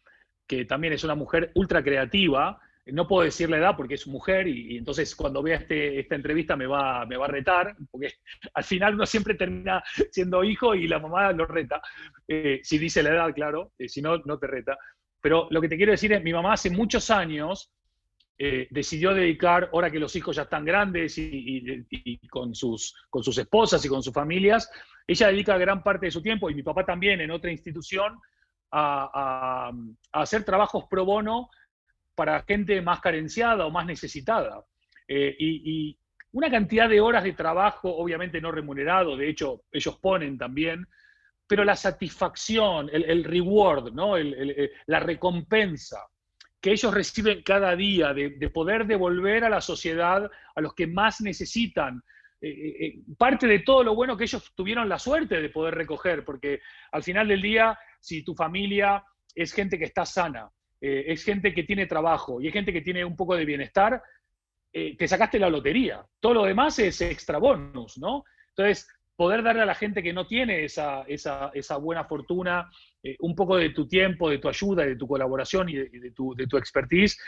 que 0.47 0.65
también 0.65 0.93
es 0.93 1.05
una 1.05 1.15
mujer 1.15 1.53
ultra 1.55 1.83
creativa, 1.83 2.61
no 2.87 3.09
puedo 3.09 3.25
decir 3.25 3.49
la 3.49 3.59
edad 3.59 3.77
porque 3.77 3.95
es 3.95 4.07
mujer 4.07 4.47
y, 4.47 4.77
entonces 4.77 5.15
cuando 5.17 5.43
vea 5.43 5.57
este, 5.57 6.01
esta 6.01 6.15
entrevista 6.15 6.57
me 6.57 6.67
va, 6.67 7.07
me 7.07 7.17
va 7.17 7.25
a 7.27 7.29
retar, 7.29 7.75
porque 7.91 8.13
al 8.55 8.65
final 8.65 8.95
uno 8.95 9.07
siempre 9.07 9.35
termina 9.35 9.83
siendo 10.11 10.45
hijo 10.45 10.75
y 10.75 10.87
la 10.87 10.99
mamá 10.99 11.33
lo 11.33 11.47
reta, 11.47 11.81
eh, 12.29 12.61
si 12.63 12.79
dice 12.79 13.03
la 13.03 13.11
edad, 13.11 13.35
claro, 13.35 13.73
eh, 13.79 13.89
si 13.89 14.03
no, 14.03 14.19
no 14.19 14.39
te 14.39 14.47
reta. 14.47 14.79
Pero 15.21 15.49
lo 15.51 15.61
que 15.61 15.69
te 15.69 15.77
quiero 15.77 15.93
decir 15.93 16.13
es, 16.13 16.23
mi 16.23 16.35
mamá 16.35 16.53
hace 16.53 16.69
muchos 16.69 17.11
años 17.11 17.73
eh, 18.37 18.67
decidió 18.71 19.15
dedicar, 19.15 19.71
ahora 19.73 19.91
que 19.91 19.99
los 19.99 20.15
hijos 20.17 20.37
ya 20.37 20.43
están 20.43 20.65
grandes 20.65 21.17
y, 21.17 22.19
con, 22.29 22.55
sus, 22.55 22.95
con 23.09 23.23
sus 23.23 23.39
esposas 23.39 23.83
y 23.85 23.89
con 23.89 24.03
sus 24.03 24.13
familias, 24.13 24.71
ella 25.07 25.29
dedica 25.29 25.57
gran 25.57 25.83
parte 25.83 26.07
de 26.07 26.13
su 26.13 26.21
tiempo, 26.21 26.51
y 26.51 26.55
mi 26.55 26.63
papá 26.63 26.85
también 26.85 27.21
en 27.21 27.31
otra 27.31 27.51
institución, 27.51 28.19
a, 28.77 29.73
hacer 30.13 30.45
trabajos 30.45 30.85
pro 30.91 31.05
bono 31.05 31.49
para 32.15 32.43
gente 32.43 32.81
más 32.81 33.01
carenciada 33.01 33.67
o 33.67 33.71
más 33.71 33.87
necesitada. 33.87 34.65
Eh, 35.09 35.35
y, 35.39 35.99
una 36.33 36.51
cantidad 36.51 36.89
de 36.89 37.01
horas 37.01 37.23
de 37.23 37.33
trabajo, 37.33 37.95
obviamente 37.95 38.41
no 38.41 38.51
remunerado, 38.51 39.17
de 39.17 39.29
hecho 39.29 39.63
ellos 39.71 39.97
ponen 39.99 40.37
también, 40.37 40.85
pero 41.47 41.63
la 41.63 41.77
satisfacción, 41.77 42.91
el, 42.93 43.23
reward, 43.23 43.93
¿no? 43.93 44.17
la 44.19 44.99
recompensa 44.99 46.01
que 46.65 46.73
ellos 46.73 46.95
reciben 46.95 47.43
cada 47.43 47.77
día, 47.77 48.15
de, 48.15 48.31
poder 48.49 48.87
devolver 48.87 49.45
a 49.45 49.51
la 49.51 49.61
sociedad 49.61 50.31
a 50.55 50.61
los 50.63 50.73
que 50.73 50.87
más 50.87 51.21
necesitan. 51.21 52.03
Eh, 52.41 52.49
eh, 52.49 52.87
eh, 52.87 53.03
parte 53.19 53.47
de 53.47 53.59
todo 53.59 53.85
lo 53.85 53.95
bueno 53.95 54.17
que 54.17 54.25
ellos 54.25 54.51
tuvieron 54.55 54.89
la 54.89 54.99
suerte 54.99 55.43
de 55.43 55.51
poder 55.51 55.75
recoger, 55.75 56.25
porque 56.25 56.61
al 56.91 57.03
final 57.03 57.29
del 57.29 57.43
día, 57.43 57.79
si 58.01 58.25
tu 58.25 58.35
familia 58.35 59.05
es 59.35 59.53
gente 59.53 59.79
que 59.79 59.85
está 59.85 60.07
sana, 60.07 60.49
es 60.85 61.25
gente 61.25 61.55
que 61.55 61.63
tiene 61.65 61.87
trabajo 61.87 62.41
y 62.41 62.49
es 62.49 62.53
gente 62.53 62.73
que 62.73 62.83
tiene 62.83 63.05
un 63.05 63.17
poco 63.17 63.35
de 63.37 63.45
bienestar, 63.45 64.03
te 64.73 65.07
sacaste 65.07 65.39
la 65.39 65.49
lotería. 65.49 66.05
Todo 66.19 66.35
lo 66.35 66.45
demás 66.45 66.79
es 66.81 67.01
extra 67.01 67.39
bonus, 67.39 67.97
¿no? 67.99 68.25
Entonces, 68.57 68.89
poder 69.17 69.43
darle 69.43 69.63
a 69.63 69.67
la 69.67 69.75
gente 69.75 70.03
que 70.03 70.13
no 70.13 70.27
tiene 70.27 70.65
esa, 70.65 71.03
esa, 71.03 71.51
esa 71.55 71.77
buena 71.77 72.05
fortuna 72.05 72.71
eh, 73.03 73.17
un 73.21 73.35
poco 73.35 73.57
de 73.57 73.71
tu 73.71 73.87
tiempo, 73.87 74.31
de 74.31 74.39
tu 74.39 74.49
ayuda, 74.49 74.85
de 74.85 74.97
tu 74.97 75.07
colaboración 75.07 75.69
y 75.69 75.75
de, 75.75 76.11
tu, 76.11 76.35
de 76.35 76.47
tu, 76.47 76.57
expertise, 76.57 77.19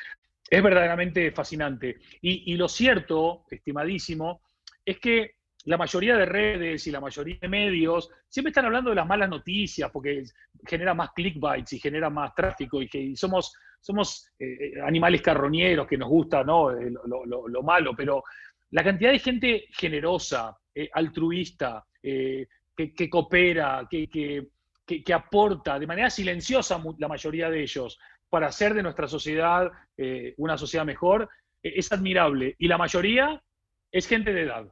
es 0.48 0.62
verdaderamente 0.62 1.30
fascinante. 1.32 1.96
Y, 2.20 2.52
y, 2.52 2.56
lo 2.56 2.68
cierto, 2.68 3.44
estimadísimo, 3.50 4.42
es 4.84 4.98
que 4.98 5.35
la 5.66 5.76
mayoría 5.76 6.16
de 6.16 6.26
redes 6.26 6.86
y 6.86 6.90
la 6.90 7.00
mayoría 7.00 7.38
de 7.40 7.48
medios 7.48 8.10
siempre 8.28 8.50
están 8.50 8.64
hablando 8.64 8.90
de 8.90 8.96
las 8.96 9.06
malas 9.06 9.28
noticias 9.28 9.90
porque 9.92 10.24
genera 10.66 10.94
más 10.94 11.10
clickbaits 11.14 11.74
y 11.74 11.78
genera 11.78 12.08
más 12.08 12.34
tráfico 12.34 12.80
y 12.80 12.88
que 12.88 13.14
somos, 13.16 13.54
somos 13.80 14.30
eh, 14.38 14.80
animales 14.84 15.22
carroñeros 15.22 15.86
que 15.86 15.98
nos 15.98 16.08
gusta 16.08 16.42
¿no? 16.44 16.70
Eh, 16.70 16.90
lo, 17.06 17.26
lo, 17.26 17.48
lo, 17.48 17.62
malo, 17.62 17.94
pero 17.96 18.22
la 18.70 18.84
cantidad 18.84 19.10
de 19.10 19.18
gente 19.18 19.64
generosa, 19.70 20.56
eh, 20.74 20.88
altruista, 20.92 21.84
eh, 22.02 22.46
que, 22.76 23.08
coopera, 23.08 23.86
que, 23.90 24.08
que, 24.08 25.14
aporta 25.14 25.78
de 25.78 25.86
manera 25.86 26.10
silenciosa 26.10 26.80
la 26.98 27.08
mayoría 27.08 27.48
de 27.48 27.62
ellos 27.62 27.98
para 28.28 28.48
hacer 28.48 28.74
de 28.74 28.82
nuestra 28.82 29.08
sociedad 29.08 29.70
eh, 29.96 30.34
una 30.36 30.58
sociedad 30.58 30.84
mejor, 30.84 31.28
es 31.62 31.90
admirable. 31.90 32.54
Y 32.58 32.68
la 32.68 32.76
mayoría 32.76 33.42
es 33.90 34.06
gente 34.06 34.32
de 34.32 34.42
edad. 34.42 34.66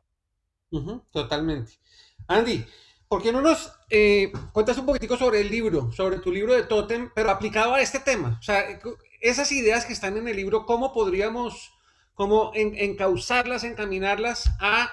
Totalmente. 1.11 1.73
Andy, 2.27 2.65
¿por 3.09 3.23
qué 3.23 3.33
no 3.33 3.41
nos 3.41 3.73
cuentas 4.53 4.79
un 4.79 4.87
poquitico 4.87 5.17
sobre 5.17 5.41
el 5.41 5.51
libro, 5.51 5.93
sobre 5.93 6.19
tu 6.19 6.33
libro 6.33 6.55
de 6.55 6.65
Totem, 6.65 7.11
pero 7.15 7.31
aplicado 7.31 7.75
a 7.75 7.81
este 7.81 8.01
tema? 8.01 8.39
O 8.41 8.43
sea, 8.43 8.65
esas 9.21 9.53
ideas 9.53 9.87
que 9.87 9.93
están 9.93 10.17
en 10.17 10.29
el 10.29 10.37
libro, 10.37 10.67
¿cómo 10.67 10.93
podríamos, 10.93 11.73
cómo 12.15 12.53
encauzarlas, 12.55 13.65
encaminarlas 13.65 14.51
a 14.61 14.91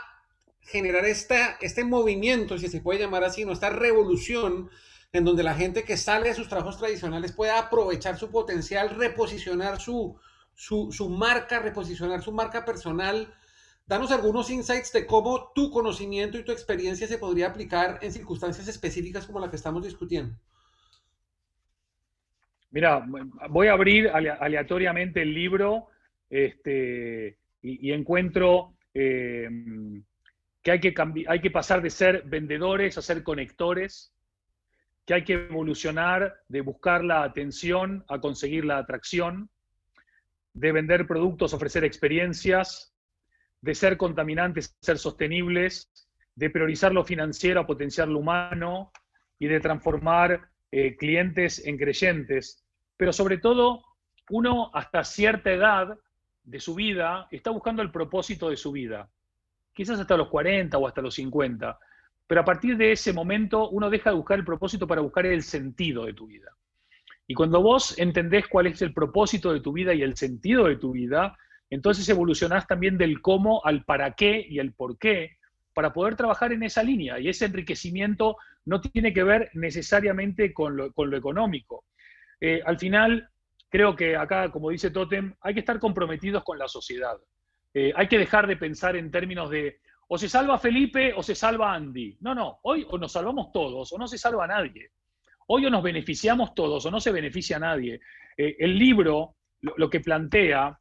generar 0.61 1.05
esta, 1.05 1.57
este 1.61 1.83
movimiento, 1.83 2.57
si 2.57 2.67
se 2.67 2.81
puede 2.81 2.99
llamar 2.99 3.23
así, 3.23 3.45
¿no? 3.45 3.51
esta 3.51 3.69
revolución 3.69 4.69
en 5.13 5.25
donde 5.25 5.43
la 5.43 5.55
gente 5.55 5.83
que 5.83 5.97
sale 5.97 6.29
de 6.29 6.35
sus 6.35 6.47
trabajos 6.47 6.77
tradicionales 6.77 7.33
pueda 7.33 7.59
aprovechar 7.59 8.17
su 8.17 8.31
potencial, 8.31 8.91
reposicionar 8.91 9.81
su, 9.81 10.17
su, 10.55 11.09
marca, 11.09 11.59
reposicionar 11.59 12.21
su 12.21 12.31
marca 12.31 12.63
personal. 12.63 13.33
Danos 13.91 14.09
algunos 14.13 14.49
insights 14.49 14.93
de 14.93 15.05
cómo 15.05 15.51
tu 15.53 15.69
conocimiento 15.69 16.39
y 16.39 16.45
tu 16.45 16.53
experiencia 16.53 17.07
se 17.07 17.17
podría 17.17 17.47
aplicar 17.47 17.99
en 18.01 18.13
circunstancias 18.13 18.69
específicas 18.69 19.25
como 19.25 19.41
la 19.41 19.49
que 19.49 19.57
estamos 19.57 19.83
discutiendo. 19.83 20.33
Mira, 22.69 23.05
voy 23.49 23.67
a 23.67 23.73
abrir 23.73 24.07
aleatoriamente 24.07 25.23
el 25.23 25.33
libro 25.33 25.87
este, 26.29 27.37
y, 27.61 27.91
encuentro 27.91 28.75
eh, 28.93 29.49
que 30.63 30.71
hay 30.71 30.79
que, 30.79 30.93
hay 31.27 31.41
que 31.41 31.51
pasar 31.51 31.81
de 31.81 31.89
ser 31.89 32.23
vendedores 32.27 32.97
a 32.97 33.01
ser 33.01 33.23
conectores, 33.23 34.13
que 35.05 35.15
hay 35.15 35.25
que 35.25 35.33
evolucionar 35.33 36.37
de 36.47 36.61
buscar 36.61 37.03
la 37.03 37.23
atención 37.23 38.05
a 38.07 38.21
conseguir 38.21 38.63
la 38.63 38.77
atracción, 38.77 39.49
de 40.53 40.71
vender 40.71 41.05
productos, 41.07 41.53
ofrecer 41.53 41.83
experiencias, 41.83 42.90
de 43.61 43.75
ser 43.75 43.97
contaminantes, 43.97 44.75
ser 44.81 44.97
sostenibles, 44.97 45.91
de 46.35 46.49
priorizar 46.49 46.93
lo 46.93 47.03
financiero 47.03 47.61
a 47.61 47.67
potenciar 47.67 48.07
lo 48.07 48.19
humano 48.19 48.91
y 49.39 49.47
de 49.47 49.59
transformar 49.59 50.49
eh, 50.71 50.95
clientes 50.97 51.65
en 51.65 51.77
creyentes. 51.77 52.63
Pero 52.97 53.13
sobre 53.13 53.37
todo, 53.37 53.83
uno 54.29 54.71
hasta 54.73 55.03
cierta 55.03 55.51
edad 55.51 55.97
de 56.43 56.59
su 56.59 56.75
vida 56.75 57.27
está 57.31 57.51
buscando 57.51 57.81
el 57.81 57.91
propósito 57.91 58.49
de 58.49 58.57
su 58.57 58.71
vida 58.71 59.09
quizás 59.73 59.99
hasta 59.99 60.17
los 60.17 60.27
40 60.29 60.77
o 60.77 60.87
hasta 60.87 61.01
los 61.01 61.15
50, 61.15 61.79
pero 62.27 62.41
a 62.41 62.45
partir 62.45 62.77
de 62.77 62.91
ese 62.91 63.13
momento 63.13 63.69
uno 63.69 63.89
deja 63.89 64.09
de 64.09 64.15
buscar 64.15 64.39
el 64.39 64.45
propósito 64.45 64.87
para 64.87 65.01
buscar 65.01 65.25
el 65.25 65.43
sentido 65.43 66.05
de 66.05 66.13
tu 66.13 66.27
vida. 66.27 66.55
Y 67.27 67.33
cuando 67.33 67.61
vos 67.61 67.97
entendés 67.97 68.47
cuál 68.47 68.67
es 68.67 68.81
el 68.81 68.93
propósito 68.93 69.53
de 69.53 69.61
tu 69.61 69.71
vida 69.71 69.93
y 69.93 70.01
el 70.01 70.17
sentido 70.17 70.65
de 70.65 70.75
tu 70.75 70.91
vida, 70.91 71.37
entonces 71.71 72.07
evolucionás 72.09 72.67
también 72.67 72.97
del 72.97 73.21
cómo 73.21 73.65
al 73.65 73.83
para 73.83 74.11
qué 74.11 74.45
y 74.47 74.59
el 74.59 74.73
por 74.73 74.99
qué 74.99 75.37
para 75.73 75.93
poder 75.93 76.15
trabajar 76.15 76.51
en 76.51 76.63
esa 76.63 76.83
línea. 76.83 77.17
Y 77.17 77.29
ese 77.29 77.45
enriquecimiento 77.45 78.37
no 78.65 78.81
tiene 78.81 79.13
que 79.13 79.23
ver 79.23 79.49
necesariamente 79.53 80.53
con 80.53 80.77
lo, 80.77 81.17
económico. 81.17 81.85
Eh, 82.39 82.61
al 82.65 82.77
final, 82.77 83.29
creo 83.69 83.95
que 83.95 84.15
acá, 84.15 84.51
como 84.51 84.69
dice 84.69 84.91
Totem, 84.91 85.33
hay 85.41 85.53
que 85.53 85.61
estar 85.61 85.79
comprometidos 85.79 86.43
con 86.43 86.59
la 86.59 86.67
sociedad. 86.67 87.17
Eh, 87.73 87.93
hay 87.95 88.07
que 88.07 88.19
dejar 88.19 88.47
de 88.47 88.57
pensar 88.57 88.95
en 88.97 89.09
términos 89.09 89.49
de 89.49 89.79
o 90.13 90.17
se 90.17 90.27
salva 90.27 90.59
Felipe 90.59 91.13
o 91.15 91.23
se 91.23 91.35
salva 91.35 91.73
Andy. 91.73 92.17
No, 92.19 92.35
no, 92.35 92.59
hoy 92.63 92.85
o 92.89 92.97
nos 92.97 93.13
salvamos 93.13 93.53
todos 93.53 93.93
o 93.93 93.97
no 93.97 94.09
se 94.09 94.17
salva 94.17 94.45
nadie. 94.45 94.91
Hoy 95.47 95.65
o 95.65 95.69
nos 95.69 95.81
beneficiamos 95.81 96.53
todos 96.53 96.85
o 96.85 96.91
no 96.91 96.99
se 96.99 97.13
beneficia 97.13 97.55
a 97.55 97.61
nadie. 97.61 98.01
Eh, 98.35 98.57
el 98.59 98.77
libro 98.77 99.37
lo, 99.61 99.89
que 99.89 100.01
plantea 100.01 100.77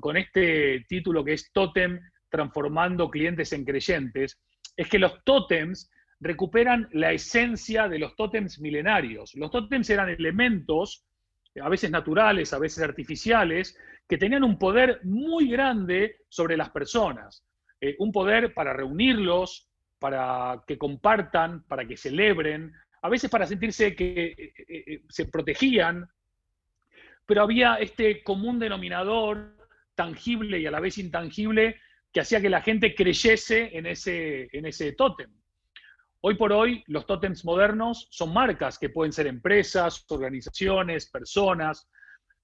con, 0.00 0.16
este 0.16 0.84
título 0.88 1.24
que 1.24 1.34
es 1.34 1.52
Totem 1.52 2.00
transformando 2.30 3.10
clientes 3.10 3.52
en 3.52 3.64
creyentes, 3.64 4.40
es 4.76 4.88
que 4.88 4.98
los 4.98 5.22
tótems 5.24 5.90
recuperan 6.20 6.88
la 6.92 7.12
esencia 7.12 7.88
de 7.88 7.98
los 7.98 8.16
tótems 8.16 8.58
milenarios. 8.60 9.34
Los 9.34 9.50
tótems 9.50 9.88
eran 9.90 10.08
elementos, 10.08 11.04
a 11.60 11.68
veces 11.68 11.90
naturales, 11.90 12.52
a 12.52 12.58
veces 12.58 12.82
artificiales, 12.82 13.76
que 14.08 14.18
tenían 14.18 14.42
un 14.42 14.58
poder 14.58 15.00
muy 15.04 15.48
grande 15.48 16.16
sobre 16.28 16.56
las 16.56 16.70
personas. 16.70 17.44
Eh, 17.80 17.94
un 17.98 18.10
poder 18.10 18.54
para 18.54 18.72
reunirlos, 18.72 19.68
para 19.98 20.62
que 20.66 20.78
compartan, 20.78 21.62
para 21.64 21.86
que 21.86 21.96
celebren, 21.96 22.72
a 23.02 23.08
veces 23.08 23.30
para 23.30 23.46
sentirse 23.46 23.94
que 23.94 24.34
eh, 24.36 24.52
eh, 24.68 25.02
se 25.08 25.26
protegían, 25.26 26.08
pero 27.26 27.42
había 27.42 27.76
este 27.76 28.22
común 28.22 28.58
denominador 28.58 29.53
tangible 29.94 30.58
y 30.58 30.66
a 30.66 30.70
la 30.70 30.80
vez 30.80 30.98
intangible 30.98 31.76
que 32.12 32.20
hacía 32.20 32.40
que 32.40 32.50
la 32.50 32.62
gente 32.62 32.94
creyese 32.94 33.76
en 33.76 33.86
ese, 33.86 34.48
en 34.52 34.66
ese 34.66 34.92
tótem. 34.92 35.30
Hoy 36.20 36.36
por 36.36 36.52
hoy, 36.52 36.82
los 36.86 37.06
tótems 37.06 37.44
modernos 37.44 38.06
son 38.10 38.32
marcas 38.32 38.78
que 38.78 38.88
pueden 38.88 39.12
ser 39.12 39.26
empresas, 39.26 40.06
organizaciones, 40.08 41.10
personas, 41.10 41.86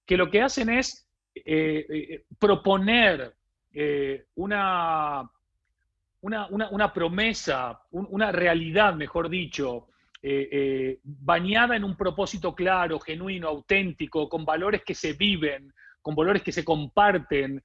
que 0.05 0.17
lo 0.17 0.29
que 0.29 0.43
hacen 0.43 0.69
es 0.69 1.09
eh, 1.35 1.87
eh, 1.89 2.25
proponer 2.39 3.35
eh, 3.73 4.27
una, 4.35 5.31
una, 6.21 6.93
promesa, 6.93 7.81
una 7.93 8.33
realidad, 8.33 8.95
mejor 8.95 9.31
dicho, 9.31 9.89
bañada 11.03 11.77
en 11.77 11.85
un 11.85 11.97
propósito 11.97 12.55
claro, 12.55 12.99
genuino, 12.99 13.49
auténtico, 13.49 14.29
con 14.29 14.45
valores 14.45 14.83
que 14.85 14.95
se 14.95 15.15
viven, 15.15 15.73
con 16.03 16.15
valores 16.15 16.43
que 16.43 16.53
se 16.53 16.65
comparten, 16.65 17.63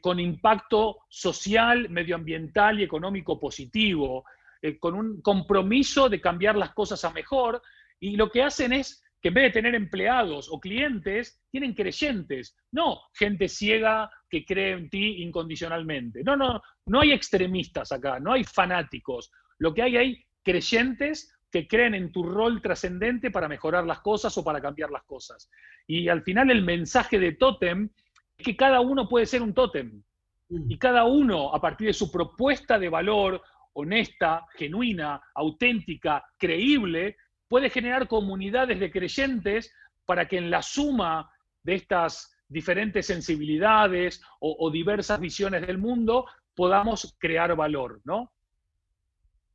con 0.00 0.20
impacto 0.20 1.00
social, 1.08 1.88
medioambiental 1.88 2.78
y 2.78 2.84
económico 2.84 3.40
positivo. 3.40 4.24
Eh, 4.62 4.78
con 4.78 4.94
un 4.94 5.20
compromiso 5.20 6.08
de 6.08 6.20
cambiar 6.20 6.54
las 6.54 6.72
cosas 6.72 7.04
a 7.04 7.10
mejor, 7.10 7.60
y 7.98 8.14
lo 8.14 8.30
que 8.30 8.44
hacen 8.44 8.72
es 8.72 9.02
que 9.20 9.28
en 9.28 9.34
vez 9.34 9.44
de 9.44 9.50
tener 9.50 9.74
empleados 9.74 10.48
o 10.50 10.60
clientes, 10.60 11.42
tienen 11.50 11.74
creyentes, 11.74 12.56
no 12.70 13.00
gente 13.12 13.48
ciega 13.48 14.08
que 14.30 14.44
cree 14.44 14.72
en 14.72 14.88
ti 14.88 15.22
incondicionalmente. 15.22 16.22
No, 16.22 16.36
no, 16.36 16.62
no 16.86 17.00
hay 17.00 17.10
extremistas 17.10 17.90
acá, 17.90 18.20
no 18.20 18.32
hay 18.32 18.44
fanáticos. 18.44 19.32
Lo 19.58 19.74
que 19.74 19.82
hay 19.82 19.96
hay 19.96 20.24
creyentes 20.44 21.34
que 21.52 21.68
creen 21.68 21.94
en 21.94 22.10
tu 22.10 22.22
rol 22.22 22.62
trascendente 22.62 23.30
para 23.30 23.46
mejorar 23.46 23.84
las 23.84 24.00
cosas 24.00 24.36
o 24.38 24.42
para 24.42 24.60
cambiar 24.60 24.90
las 24.90 25.04
cosas. 25.04 25.50
Y 25.86 26.08
al 26.08 26.22
final 26.22 26.50
el 26.50 26.62
mensaje 26.62 27.18
de 27.18 27.32
Totem 27.32 27.90
es 28.38 28.44
que 28.44 28.56
cada 28.56 28.80
uno 28.80 29.06
puede 29.06 29.26
ser 29.26 29.42
un 29.42 29.52
Totem. 29.52 30.02
Mm. 30.48 30.70
Y 30.70 30.78
cada 30.78 31.04
uno, 31.04 31.54
a 31.54 31.60
partir 31.60 31.88
de 31.88 31.92
su 31.92 32.10
propuesta 32.10 32.78
de 32.78 32.88
valor 32.88 33.42
honesta, 33.74 34.46
genuina, 34.54 35.20
auténtica, 35.34 36.24
creíble, 36.38 37.16
puede 37.48 37.68
generar 37.68 38.08
comunidades 38.08 38.80
de 38.80 38.90
creyentes 38.90 39.74
para 40.06 40.26
que 40.26 40.38
en 40.38 40.50
la 40.50 40.62
suma 40.62 41.30
de 41.62 41.74
estas 41.74 42.34
diferentes 42.48 43.06
sensibilidades 43.06 44.22
o, 44.40 44.70
diversas 44.70 45.20
visiones 45.20 45.66
del 45.66 45.78
mundo 45.78 46.26
podamos 46.54 47.16
crear 47.18 47.54
valor, 47.56 48.00
¿no? 48.04 48.32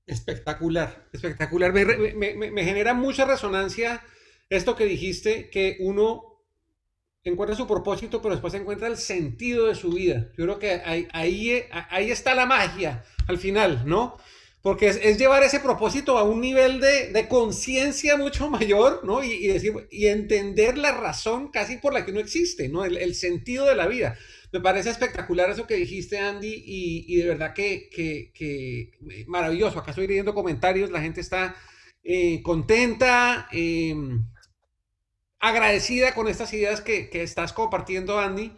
Espectacular, 0.08 1.10
espectacular. 1.12 1.74
Me, 1.74 2.64
genera 2.64 2.94
mucha 2.94 3.26
resonancia 3.26 4.02
esto 4.50 4.78
que 4.78 4.86
dijiste, 4.86 5.50
que 5.50 5.76
uno 5.82 6.46
encuentra 7.26 7.58
su 7.58 7.68
propósito, 7.68 8.22
pero 8.22 8.34
después 8.34 8.54
encuentra 8.54 8.88
el 8.88 8.96
sentido 8.96 9.68
de 9.68 9.76
su 9.76 9.92
vida. 9.92 10.30
Yo 10.38 10.46
creo 10.46 10.60
que 10.60 10.72
ahí, 10.86 11.10
ahí, 11.12 11.64
ahí 11.90 12.10
está 12.10 12.34
la 12.34 12.46
magia 12.46 13.04
al 13.28 13.38
final, 13.38 13.84
¿no? 13.86 14.18
Porque 14.62 14.88
es, 14.88 15.18
llevar 15.18 15.44
ese 15.44 15.60
propósito 15.60 16.18
a 16.18 16.24
un 16.24 16.40
nivel 16.42 16.80
de, 16.80 17.28
conciencia 17.30 18.16
mucho 18.16 18.50
mayor, 18.50 19.02
¿no? 19.04 19.24
Y, 19.24 19.50
y 19.92 20.08
entender 20.08 20.78
la 20.78 20.94
razón 20.94 21.50
casi 21.50 21.78
por 21.78 21.94
la 21.94 22.06
que 22.06 22.14
no 22.14 22.20
existe, 22.20 22.70
¿no? 22.70 22.86
El, 22.86 23.14
sentido 23.14 23.66
de 23.66 23.76
la 23.76 23.88
vida. 23.88 24.18
Me 24.52 24.62
parece 24.62 24.90
espectacular 24.90 25.50
eso 25.50 25.68
que 25.68 25.76
dijiste, 25.76 26.20
Andy, 26.20 26.64
y, 26.66 27.16
de 27.18 27.28
verdad 27.28 27.54
que, 27.54 27.90
que, 27.90 28.92
maravilloso. 29.28 29.80
Acá 29.80 29.92
estoy 29.92 30.08
leyendo 30.08 30.34
comentarios, 30.34 30.92
la 30.92 31.02
gente 31.02 31.22
está 31.22 31.56
eh, 32.04 32.42
contenta, 32.44 33.48
em, 33.52 34.26
agradecida 35.40 36.14
con 36.14 36.28
estas 36.28 36.54
ideas 36.54 36.82
que, 36.82 37.10
que 37.10 37.24
estás 37.24 37.54
compartiendo, 37.54 38.20
Andy. 38.20 38.54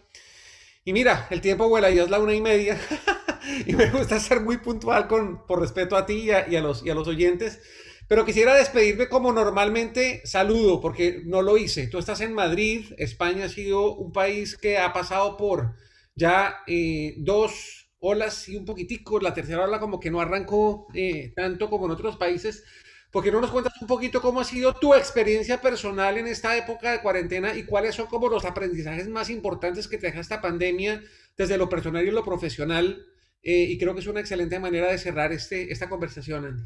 Y 0.86 0.94
mira, 0.94 1.28
el 1.30 1.42
tiempo 1.42 1.70
vuela, 1.70 1.90
ya 1.90 2.04
es 2.04 2.10
la 2.10 2.20
una 2.20 2.34
y 2.34 2.42
media. 2.42 2.80
y 3.66 3.74
me 3.74 3.90
gusta 3.90 4.20
ser 4.20 4.42
muy 4.42 4.58
puntual 4.58 5.08
con, 5.08 5.46
por 5.46 5.60
respeto 5.60 5.96
a 5.96 6.06
ti 6.06 6.30
y 6.30 6.56
a, 6.56 6.62
los, 6.62 6.86
y 6.86 6.90
a 6.90 6.96
los 6.96 7.08
oyentes. 7.08 7.62
Pero 8.10 8.26
quisiera 8.26 8.56
despedirme 8.56 9.08
como 9.08 9.32
normalmente 9.32 10.24
saludo, 10.26 10.82
porque 10.82 11.22
no 11.26 11.44
lo 11.44 11.58
hice. 11.58 11.86
Tú 11.86 12.00
estás 12.00 12.22
en 12.22 12.34
Madrid, 12.34 12.88
España 12.98 13.46
ha 13.46 13.50
sido 13.50 13.94
un 13.96 14.12
país 14.12 14.58
que 14.58 14.80
ha 14.80 14.92
pasado 14.92 15.38
por 15.38 15.76
ya 16.16 16.56
eh, 16.66 17.14
dos 17.20 17.92
olas 18.00 18.50
y 18.50 18.56
un 18.56 18.66
poquitico, 18.66 19.20
la 19.20 19.36
tercera 19.36 19.64
ola 19.64 19.80
como 19.80 20.00
que 20.00 20.10
no 20.10 20.22
arrancó 20.22 20.88
eh, 20.96 21.34
tanto 21.36 21.70
como 21.70 21.86
en 21.86 21.92
otros 21.92 22.18
países. 22.18 22.64
¿Por 23.12 23.24
qué 23.24 23.32
no 23.32 23.42
nos 23.42 23.52
cuentas 23.52 23.74
un 23.80 23.88
poquito 23.88 24.22
cómo 24.22 24.40
ha 24.40 24.44
sido 24.44 24.74
tu 24.74 24.96
experiencia 24.96 25.62
personal 25.62 26.18
en 26.18 26.26
esta 26.26 26.58
época 26.58 26.92
de 26.92 27.02
cuarentena 27.02 27.56
y 27.56 27.66
cuáles 27.66 27.94
son 27.94 28.08
como 28.08 28.28
los 28.28 28.44
aprendizajes 28.44 29.08
más 29.08 29.30
importantes 29.30 29.88
que 29.88 30.00
te 30.00 30.08
deja 30.08 30.20
esta 30.20 30.42
pandemia 30.42 31.04
desde 31.38 31.60
lo 31.60 31.70
personal 31.70 32.08
y 32.08 32.10
lo 32.10 32.26
profesional 32.26 33.06
eh, 33.44 33.66
y 33.70 33.78
creo 33.78 33.94
que 33.94 34.02
es 34.02 34.08
una 34.08 34.20
excelente 34.20 34.60
manera 34.60 34.92
de 34.92 34.98
cerrar 34.98 35.32
este, 35.32 35.72
esta 35.72 35.88
conversación, 35.90 36.46
Andy. 36.46 36.64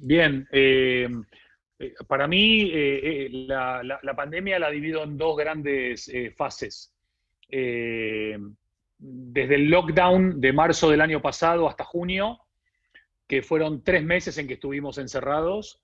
Bien, 0.00 0.46
eh, 0.52 1.08
eh, 1.78 1.94
para 2.06 2.28
mí 2.28 2.70
la, 3.46 3.82
la, 3.82 4.16
pandemia 4.16 4.58
la 4.58 4.70
divido 4.70 5.02
en 5.02 5.18
dos 5.18 5.36
grandes 5.36 6.10
fases. 6.36 6.94
desde 7.48 9.54
el 9.54 9.68
lockdown 9.68 10.40
de 10.40 10.52
marzo 10.52 10.90
del 10.90 11.00
año 11.00 11.20
pasado 11.20 11.68
hasta 11.68 11.84
junio, 11.84 12.38
que 13.26 13.42
fueron 13.42 13.82
tres 13.82 14.04
meses 14.04 14.38
en 14.38 14.46
que 14.46 14.54
estuvimos 14.54 14.98
encerrados, 14.98 15.82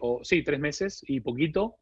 o 0.00 0.20
sí, 0.24 0.42
tres 0.42 0.58
meses 0.58 1.04
y 1.06 1.20
poquito. 1.20 1.76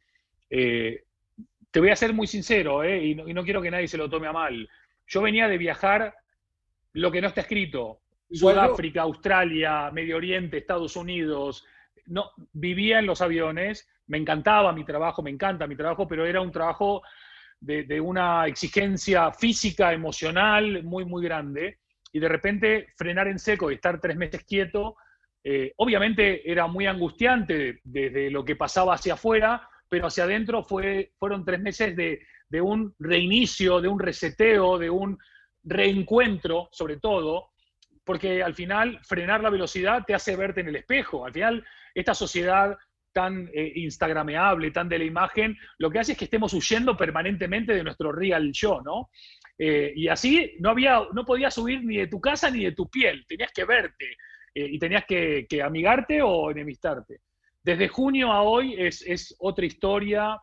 te 0.49 1.81
voy 1.81 1.90
a 1.90 1.97
ser 1.97 2.12
muy 2.12 2.27
sincero, 2.27 2.85
y 2.85 3.14
no 3.14 3.44
quiero 3.44 3.62
que 3.62 3.70
nadie 3.70 3.88
se 3.88 3.99
lo 3.99 4.11
tome 4.11 4.27
a 4.27 4.33
mal. 4.33 4.68
Yo 5.07 5.23
venía 5.23 5.49
de 5.49 5.59
viajar 5.59 6.14
lo 6.92 7.11
que 7.11 7.23
no 7.23 7.29
está 7.29 7.40
escrito. 7.40 8.03
Sudáfrica, 8.30 9.02
Australia, 9.02 9.90
Medio 9.92 10.16
Oriente, 10.16 10.58
Estados 10.58 10.96
Unidos. 10.96 11.64
No, 12.06 12.30
vivía 12.52 12.98
en 12.98 13.06
los 13.06 13.20
aviones, 13.22 13.88
me 14.06 14.18
encantaba 14.18 14.72
mi 14.72 14.84
trabajo, 14.84 15.22
me 15.22 15.30
encanta 15.30 15.66
mi 15.66 15.76
trabajo, 15.76 16.06
pero 16.06 16.26
era 16.26 16.40
un 16.40 16.52
trabajo 16.52 17.02
de, 17.60 18.00
una 18.00 18.46
exigencia 18.46 19.32
física, 19.32 19.92
emocional 19.92 20.82
muy, 20.82 21.04
muy 21.04 21.24
grande. 21.24 21.78
Y 22.12 22.20
de 22.20 22.28
repente 22.28 22.88
frenar 22.96 23.28
en 23.28 23.38
seco 23.38 23.70
y 23.70 23.74
estar 23.74 24.00
tres 24.00 24.16
meses 24.16 24.44
quieto, 24.44 24.96
eh, 25.42 25.72
obviamente 25.76 26.50
era 26.50 26.66
muy 26.66 26.87
angustiante 26.87 27.80
desde 27.82 28.30
lo 28.30 28.44
que 28.44 28.56
pasaba 28.56 28.94
hacia 28.94 29.14
afuera, 29.14 29.68
pero 29.88 30.06
hacia 30.06 30.24
adentro 30.24 30.62
fue, 30.62 31.12
fueron 31.18 31.44
tres 31.44 31.60
meses 31.60 31.96
de, 31.96 32.20
de 32.48 32.60
un 32.60 32.94
reinicio, 32.98 33.80
de 33.80 33.88
un 33.88 33.98
reseteo, 33.98 34.78
de 34.78 34.90
un 34.90 35.18
reencuentro, 35.64 36.68
sobre 36.72 36.98
todo, 36.98 37.53
porque 38.04 38.42
al 38.42 38.54
final 38.54 39.00
frenar 39.02 39.42
la 39.42 39.50
velocidad 39.50 40.04
te 40.06 40.14
hace 40.14 40.36
verte 40.36 40.60
en 40.60 40.68
el 40.68 40.76
espejo. 40.76 41.24
Al 41.24 41.32
final, 41.32 41.64
esta 41.94 42.14
sociedad 42.14 42.76
tan 43.14 43.48
eh, 43.54 43.72
instagrameable, 43.76 44.72
tan 44.72 44.88
de 44.88 44.98
la 44.98 45.04
imagen, 45.04 45.56
lo 45.78 45.90
que 45.90 46.00
hace 46.00 46.12
es 46.12 46.18
que 46.18 46.24
estemos 46.24 46.52
huyendo 46.52 46.96
permanentemente 46.96 47.72
de 47.72 47.84
nuestro 47.84 48.12
real 48.12 48.50
yo, 48.52 48.82
¿no? 48.82 49.08
Eh, 49.56 49.92
y 49.94 50.08
así 50.08 50.56
no, 50.58 50.70
había, 50.70 51.00
no 51.12 51.24
podías 51.24 51.54
subir 51.54 51.82
ni 51.84 51.96
de 51.96 52.08
tu 52.08 52.20
casa 52.20 52.50
ni 52.50 52.64
de 52.64 52.72
tu 52.72 52.90
piel, 52.90 53.24
tenías 53.26 53.52
que 53.52 53.64
verte 53.64 54.16
eh, 54.52 54.66
y 54.68 54.78
tenías 54.80 55.04
que, 55.06 55.46
amigarte 55.64 56.20
o 56.20 56.50
enemistarte. 56.50 57.20
Desde 57.62 57.88
junio 57.88 58.32
a 58.32 58.42
hoy 58.42 58.74
es, 58.76 59.00
es 59.02 59.34
otra 59.38 59.64
historia. 59.64 60.38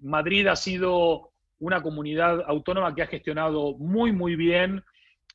Madrid 0.00 0.46
ha 0.46 0.56
sido 0.56 1.32
una 1.58 1.82
comunidad 1.82 2.42
autónoma 2.46 2.94
que 2.94 3.02
ha 3.02 3.06
gestionado 3.06 3.76
muy, 3.78 4.12
muy 4.12 4.36
bien 4.36 4.82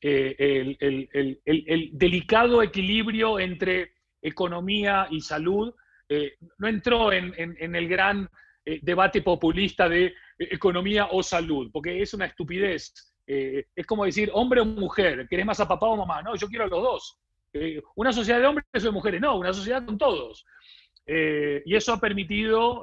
eh, 0.02 0.76
el, 0.80 1.90
delicado 1.92 2.62
equilibrio 2.62 3.38
entre 3.38 3.92
economía 4.22 5.06
y 5.10 5.20
salud. 5.20 5.74
Eh, 6.08 6.34
no 6.58 6.68
entró 6.68 7.12
en, 7.12 7.34
el 7.58 7.88
gran 7.88 8.28
eh, 8.64 8.80
debate 8.82 9.22
populista 9.22 9.88
de 9.88 10.14
economía 10.38 11.08
o 11.10 11.22
salud, 11.22 11.70
porque 11.72 12.00
es 12.00 12.14
una 12.14 12.26
estupidez. 12.26 12.92
es 13.26 13.86
como 13.86 14.04
decir 14.04 14.30
hombre 14.32 14.60
o 14.60 14.64
mujer, 14.64 15.26
¿querés 15.28 15.46
más 15.46 15.60
a 15.60 15.68
papá 15.68 15.86
o 15.86 15.96
mamá? 15.96 16.22
No, 16.22 16.34
yo 16.34 16.48
quiero 16.48 16.64
a 16.64 16.68
los 16.68 16.82
dos. 16.82 17.18
una 17.94 18.12
sociedad 18.12 18.40
de 18.40 18.46
hombres 18.46 18.66
o 18.74 18.80
de 18.80 18.90
mujeres, 18.90 19.20
no, 19.20 19.38
una 19.38 19.52
sociedad 19.52 19.84
con 19.84 19.98
todos. 19.98 20.44
y 21.06 21.74
eso 21.74 21.92
ha 21.92 22.00
permitido, 22.00 22.82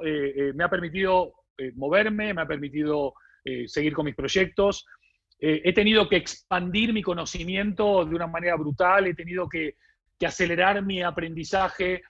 me 0.54 0.64
ha 0.64 0.70
permitido 0.70 1.34
moverme, 1.74 2.32
me 2.32 2.42
ha 2.42 2.46
permitido 2.46 3.12
seguir 3.66 3.92
con 3.92 4.06
mis 4.06 4.14
proyectos. 4.14 4.86
Eh, 5.40 5.62
he 5.64 5.72
tenido 5.72 6.08
que 6.08 6.16
expandir 6.16 6.92
mi 6.92 7.02
conocimiento 7.02 8.04
de 8.04 8.14
una 8.14 8.26
manera 8.26 8.56
brutal, 8.56 9.06
he 9.06 9.14
tenido 9.14 9.48
que, 9.48 9.76
acelerar 10.26 10.84
mi 10.84 11.00
aprendizaje 11.00 12.02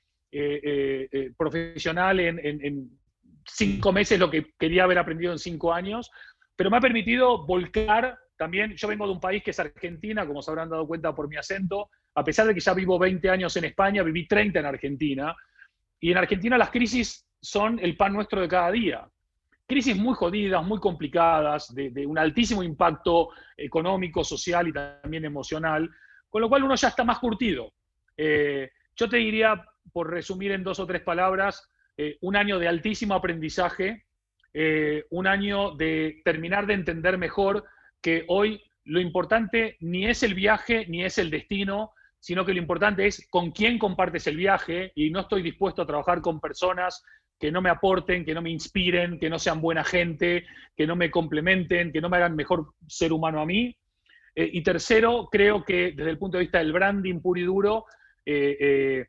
profesional 1.36 2.20
en, 2.20 2.38
en, 2.42 2.98
cinco 3.44 3.92
meses 3.92 4.18
lo 4.18 4.30
que 4.30 4.52
quería 4.58 4.84
haber 4.84 4.98
aprendido 4.98 5.32
en 5.32 5.38
cinco 5.38 5.74
años, 5.74 6.10
pero 6.56 6.70
me 6.70 6.78
ha 6.78 6.80
permitido 6.80 7.46
volcar 7.46 8.18
también, 8.38 8.74
yo 8.76 8.88
vengo 8.88 9.06
de 9.06 9.12
un 9.12 9.20
país 9.20 9.42
que 9.42 9.50
es 9.50 9.60
Argentina, 9.60 10.26
como 10.26 10.42
se 10.42 10.50
habrán 10.50 10.70
dado 10.70 10.86
cuenta 10.86 11.14
por 11.14 11.28
mi 11.28 11.36
acento, 11.36 11.90
a 12.14 12.24
pesar 12.24 12.46
de 12.46 12.54
que 12.54 12.60
ya 12.60 12.72
vivo 12.72 12.98
20 12.98 13.28
años 13.28 13.56
en 13.56 13.64
España, 13.64 14.02
viví 14.02 14.26
30 14.26 14.60
en 14.60 14.66
Argentina, 14.66 15.36
y 16.00 16.12
en 16.12 16.18
Argentina 16.18 16.56
las 16.56 16.70
crisis 16.70 17.26
son 17.40 17.78
el 17.80 17.96
pan 17.96 18.12
nuestro 18.12 18.40
de 18.40 18.48
cada 18.48 18.70
día. 18.70 19.08
Crisis 19.68 19.98
muy 19.98 20.14
jodidas, 20.14 20.64
muy 20.64 20.80
complicadas, 20.80 21.74
de, 21.74 22.06
un 22.06 22.16
altísimo 22.16 22.62
impacto 22.62 23.28
económico, 23.54 24.24
social 24.24 24.66
y 24.68 24.72
también 24.72 25.26
emocional, 25.26 25.90
con 26.30 26.40
lo 26.40 26.48
cual 26.48 26.64
uno 26.64 26.74
ya 26.74 26.88
está 26.88 27.04
más 27.04 27.18
curtido. 27.18 27.74
Eh, 28.16 28.70
yo 28.96 29.10
te 29.10 29.18
diría, 29.18 29.62
por 29.92 30.10
resumir 30.10 30.52
en 30.52 30.64
dos 30.64 30.80
o 30.80 30.86
tres 30.86 31.02
palabras, 31.02 31.68
eh, 31.98 32.16
un 32.22 32.34
año 32.34 32.58
de 32.58 32.66
altísimo 32.66 33.12
aprendizaje, 33.12 34.06
eh, 34.54 35.04
un 35.10 35.26
año 35.26 35.72
de 35.72 36.22
terminar 36.24 36.66
de 36.66 36.72
entender 36.72 37.18
mejor 37.18 37.64
que 38.00 38.24
hoy 38.28 38.62
lo 38.84 39.00
importante 39.00 39.76
ni 39.80 40.06
es 40.06 40.22
el 40.22 40.32
viaje 40.32 40.86
ni 40.88 41.04
es 41.04 41.18
el 41.18 41.28
destino, 41.28 41.92
sino 42.20 42.46
que 42.46 42.54
lo 42.54 42.58
importante 42.58 43.06
es 43.06 43.28
con 43.28 43.50
quién 43.50 43.78
compartes 43.78 44.26
el 44.28 44.36
viaje 44.38 44.92
y 44.94 45.10
no 45.10 45.20
estoy 45.20 45.42
dispuesto 45.42 45.82
a 45.82 45.86
trabajar 45.86 46.22
con 46.22 46.40
personas 46.40 47.04
que 47.38 47.52
no 47.52 47.62
me 47.62 47.70
aporten, 47.70 48.24
que 48.24 48.34
no 48.34 48.42
me 48.42 48.50
inspiren, 48.50 49.18
que 49.18 49.30
no 49.30 49.38
sean 49.38 49.60
buena 49.60 49.84
gente, 49.84 50.44
que 50.76 50.86
no 50.86 50.96
me 50.96 51.10
complementen, 51.10 51.92
que 51.92 52.00
no 52.00 52.08
me 52.08 52.16
hagan 52.16 52.34
mejor 52.34 52.72
ser 52.86 53.12
humano 53.12 53.40
a 53.40 53.46
mí. 53.46 53.76
Eh, 54.34 54.50
y 54.52 54.62
tercero, 54.62 55.28
creo 55.30 55.64
que 55.64 55.92
desde 55.92 56.10
el 56.10 56.18
punto 56.18 56.38
de 56.38 56.44
vista 56.44 56.58
del 56.58 56.72
branding 56.72 57.20
puro 57.20 57.40
y 57.40 57.44
duro, 57.44 57.86
eh, 58.24 58.56
eh, 58.60 59.06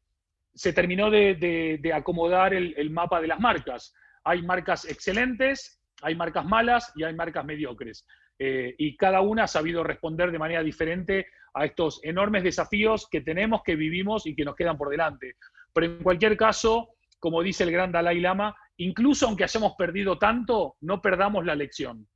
se 0.54 0.74
terminó 0.74 1.10
de, 1.10 1.92
acomodar 1.94 2.54
el, 2.54 2.90
mapa 2.92 3.20
de 3.20 3.28
las 3.28 3.40
marcas. 3.40 3.94
Hay 4.24 4.44
marcas 4.44 4.86
excelentes, 4.86 5.82
hay 6.02 6.16
marcas 6.16 6.46
malas 6.46 6.92
y 6.96 7.04
hay 7.04 7.14
marcas 7.14 7.46
mediocres. 7.46 8.06
Y 8.38 8.96
cada 8.96 9.22
una 9.22 9.44
ha 9.44 9.48
sabido 9.48 9.84
responder 9.84 10.32
de 10.32 10.40
manera 10.40 10.64
diferente 10.64 11.28
a 11.54 11.66
estos 11.66 12.00
enormes 12.04 12.44
desafíos 12.44 13.08
que 13.10 13.22
tenemos, 13.22 13.62
que 13.64 13.76
vivimos 13.76 14.26
y 14.26 14.36
que 14.36 14.46
nos 14.46 14.56
quedan 14.56 14.78
por 14.78 14.90
delante. 14.90 15.36
Pero 15.74 15.86
en 15.86 16.04
cualquier 16.04 16.36
caso, 16.38 16.90
como 17.20 17.44
dice 17.44 17.64
el 17.64 17.72
gran 17.72 17.92
Dalai 17.92 18.20
Lama, 18.20 18.56
incluso 18.78 19.28
aunque 19.28 19.44
hayamos 19.44 19.74
perdido 19.78 20.18
tanto, 20.18 20.76
no 20.82 21.02
perdamos 21.02 21.46
la 21.46 21.56
lección. 21.56 22.08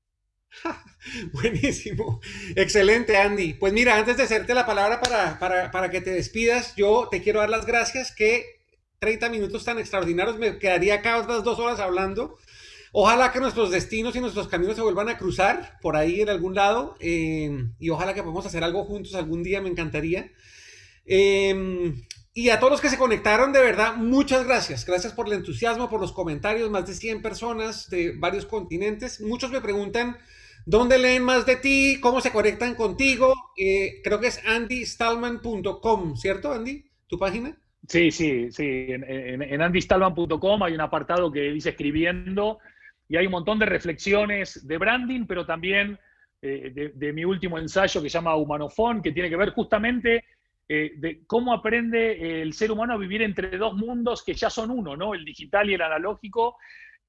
Buenísimo. 1.34 2.22
Excelente, 2.56 3.18
Andy. 3.18 3.54
Pues 3.56 3.74
mira, 3.74 3.98
antes 3.98 4.18
de 4.18 4.24
hacerte 4.24 4.54
la 4.54 4.66
palabra 4.66 5.00
para, 5.02 5.72
para, 5.72 5.89
que 5.89 6.02
te 6.02 6.12
despidas, 6.12 6.76
yo 6.76 7.08
te 7.10 7.22
quiero 7.22 7.39
dar 7.39 7.50
las 7.50 7.66
gracias 7.66 8.13
que 8.16 8.46
30 9.00 9.30
minutos 9.30 9.66
tan 9.66 9.80
extraordinarios, 9.80 10.38
me 10.38 10.58
quedaría 10.60 10.96
acá 10.96 11.18
otras 11.18 11.44
dos 11.44 11.60
horas 11.60 11.80
hablando. 11.80 12.38
Ojalá 12.94 13.32
que 13.32 13.39
nuestros 13.39 13.72
destinos 13.72 14.16
y 14.16 14.22
nuestros 14.22 14.48
caminos 14.48 14.76
se 14.76 14.84
vuelvan 14.84 15.10
a 15.10 15.18
cruzar 15.18 15.80
por 15.82 15.96
ahí 15.96 16.22
en 16.22 16.30
algún 16.30 16.54
lado 16.54 16.96
eh, 17.00 17.66
y 17.80 17.89
ojalá 17.89 18.13
que 18.13 18.22
podamos 18.22 18.46
hacer 18.46 18.63
algo 18.63 18.86
juntos 18.86 19.16
algún 19.16 19.42
día, 19.42 19.62
me 19.62 19.70
encantaría. 19.70 20.32
Eh, 21.06 21.94
y 22.34 22.50
a 22.50 22.60
todos 22.60 22.72
los 22.72 22.82
que 22.82 22.89
se 22.89 22.98
conectaron, 22.98 23.54
de 23.54 23.62
verdad, 23.62 23.96
muchas 23.96 24.46
gracias. 24.46 24.86
Gracias 24.86 25.13
por 25.13 25.28
el 25.28 25.34
entusiasmo, 25.34 25.89
por 25.89 26.02
los 26.02 26.12
comentarios, 26.12 26.69
más 26.69 26.88
de 26.88 26.93
100 26.93 27.22
personas 27.22 27.89
de 27.89 28.13
varios 28.17 28.46
continentes. 28.46 29.22
Muchos 29.22 29.52
me 29.52 29.62
preguntan 29.62 30.17
dónde 30.65 30.98
leen 30.98 31.24
más 31.24 31.46
de 31.46 31.58
ti, 31.58 32.00
cómo 32.02 32.22
se 32.22 32.32
conectan 32.32 32.74
contigo. 32.74 33.34
Eh, 33.56 34.02
creo 34.04 34.19
que 34.19 34.28
es 34.28 34.41
andystallman.com, 34.48 36.15
¿cierto, 36.15 36.52
Andy? 36.52 36.84
¿Tu 37.08 37.19
página? 37.19 37.56
Sí, 37.88 38.10
sí, 38.10 38.52
sí. 38.52 38.86
En, 38.89 39.04
en, 39.43 39.62
andystallman.com 39.62 40.63
hay 40.63 40.74
un 40.74 40.82
apartado 40.82 41.32
que 41.32 41.52
dice 41.52 41.69
escribiendo 41.69 42.58
y 43.08 43.17
hay 43.17 43.28
un 43.28 43.32
montón 43.34 43.60
de 43.60 43.67
reflexiones 43.67 44.65
de 44.65 44.78
branding, 44.80 45.26
pero 45.28 45.46
también 45.46 46.00
eh, 46.46 46.91
de, 46.93 47.13
mi 47.13 47.24
último 47.24 47.58
ensayo 47.58 48.02
que 48.02 48.10
se 48.10 48.17
llama 48.17 48.36
Humanofón, 48.36 49.02
que 49.02 49.13
tiene 49.13 49.30
que 49.30 49.38
ver 49.38 49.52
justamente 49.52 50.26
eh, 50.69 50.93
de 50.95 51.26
cómo 51.28 51.54
aprende 51.54 52.41
el 52.41 52.54
ser 52.54 52.71
humano 52.71 52.93
a 52.93 52.97
vivir 52.97 53.21
entre 53.21 53.58
dos 53.58 53.76
mundos 53.76 54.23
que 54.23 54.34
ya 54.34 54.49
son 54.49 54.71
uno, 54.71 54.95
¿no? 54.95 55.13
El 55.13 55.26
digital 55.26 55.69
y 55.69 55.73
el 55.73 55.82
analógico, 55.82 56.58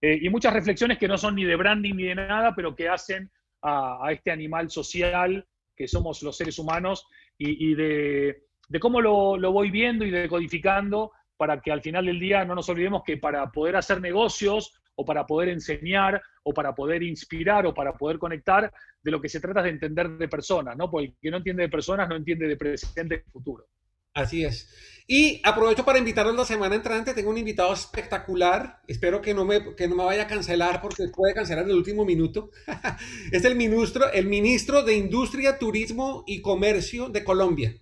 eh, 0.01 0.19
y 0.21 0.29
muchas 0.29 0.53
reflexiones 0.53 0.99
que 0.99 1.09
no 1.09 1.17
son 1.17 1.37
ni 1.37 1.45
de 1.45 1.57
branding 1.57 1.95
ni 1.95 2.05
de 2.05 2.15
nada, 2.15 2.55
pero 2.55 2.75
que 2.75 2.89
hacen 2.89 3.31
a, 3.63 4.07
este 4.11 4.31
animal 4.31 4.71
social 4.71 5.47
que 5.77 5.89
somos 5.89 6.23
los 6.23 6.37
seres 6.37 6.59
humanos 6.59 7.07
y, 7.39 7.75
de, 7.75 8.43
cómo 8.81 9.01
lo 9.01 9.53
voy 9.53 9.71
viendo 9.71 10.05
y 10.05 10.11
decodificando 10.11 11.13
para 11.37 11.61
que 11.61 11.73
al 11.73 11.83
final 11.83 12.07
del 12.07 12.21
día 12.21 12.45
no 12.45 12.55
nos 12.55 12.69
olvidemos 12.69 13.03
que 13.03 13.17
para 13.17 13.51
poder 13.51 13.77
hacer 13.77 14.01
negocios 14.01 14.81
o 14.97 15.05
para 15.05 15.27
poder 15.27 15.49
enseñar, 15.49 16.21
o 16.43 16.53
para 16.53 16.75
poder 16.75 17.03
inspirar, 17.03 17.67
o 17.67 17.75
para 17.75 17.93
poder 17.95 18.19
conectar, 18.19 18.73
de 19.03 19.11
lo 19.11 19.21
que 19.21 19.29
se 19.29 19.41
trata 19.41 19.61
es 19.61 19.65
de 19.65 19.71
entender 19.71 20.11
de 20.11 20.29
personas, 20.29 20.77
¿no? 20.77 20.91
Porque 20.91 21.07
el 21.07 21.17
que 21.21 21.31
no 21.31 21.39
entiende 21.39 21.63
de 21.65 21.69
personas 21.69 22.09
no 22.09 22.17
entiende 22.17 22.47
de 22.47 22.57
presente 22.57 23.25
y 23.27 23.31
futuro. 23.31 23.67
Así 24.15 24.45
es. 24.45 24.71
Y 25.09 25.41
aprovecho 25.45 25.85
para 25.85 25.99
invitarlos 25.99 26.37
la 26.37 26.45
semana 26.45 26.77
entrante. 26.77 27.13
Tengo 27.15 27.31
un 27.31 27.37
invitado 27.37 27.75
espectacular. 27.75 28.81
Espero 28.87 29.21
que 29.21 29.35
no 29.35 29.45
me, 29.45 29.75
que 29.75 29.89
no 29.89 29.97
me 29.97 30.05
vaya 30.05 30.23
a 30.23 30.27
cancelar 30.29 30.81
porque 30.81 31.09
puede 31.09 31.35
cancelar 31.35 31.65
en 31.65 31.71
el 31.71 31.77
último 31.77 32.05
minuto. 32.05 32.51
es 33.33 33.45
el 33.45 33.57
ministro, 33.57 34.11
el 34.13 34.27
ministro 34.27 34.85
de 34.85 34.95
Industria, 34.95 35.59
Turismo 35.59 36.23
y 36.29 36.41
Comercio 36.41 37.09
de 37.09 37.25
Colombia. 37.25 37.75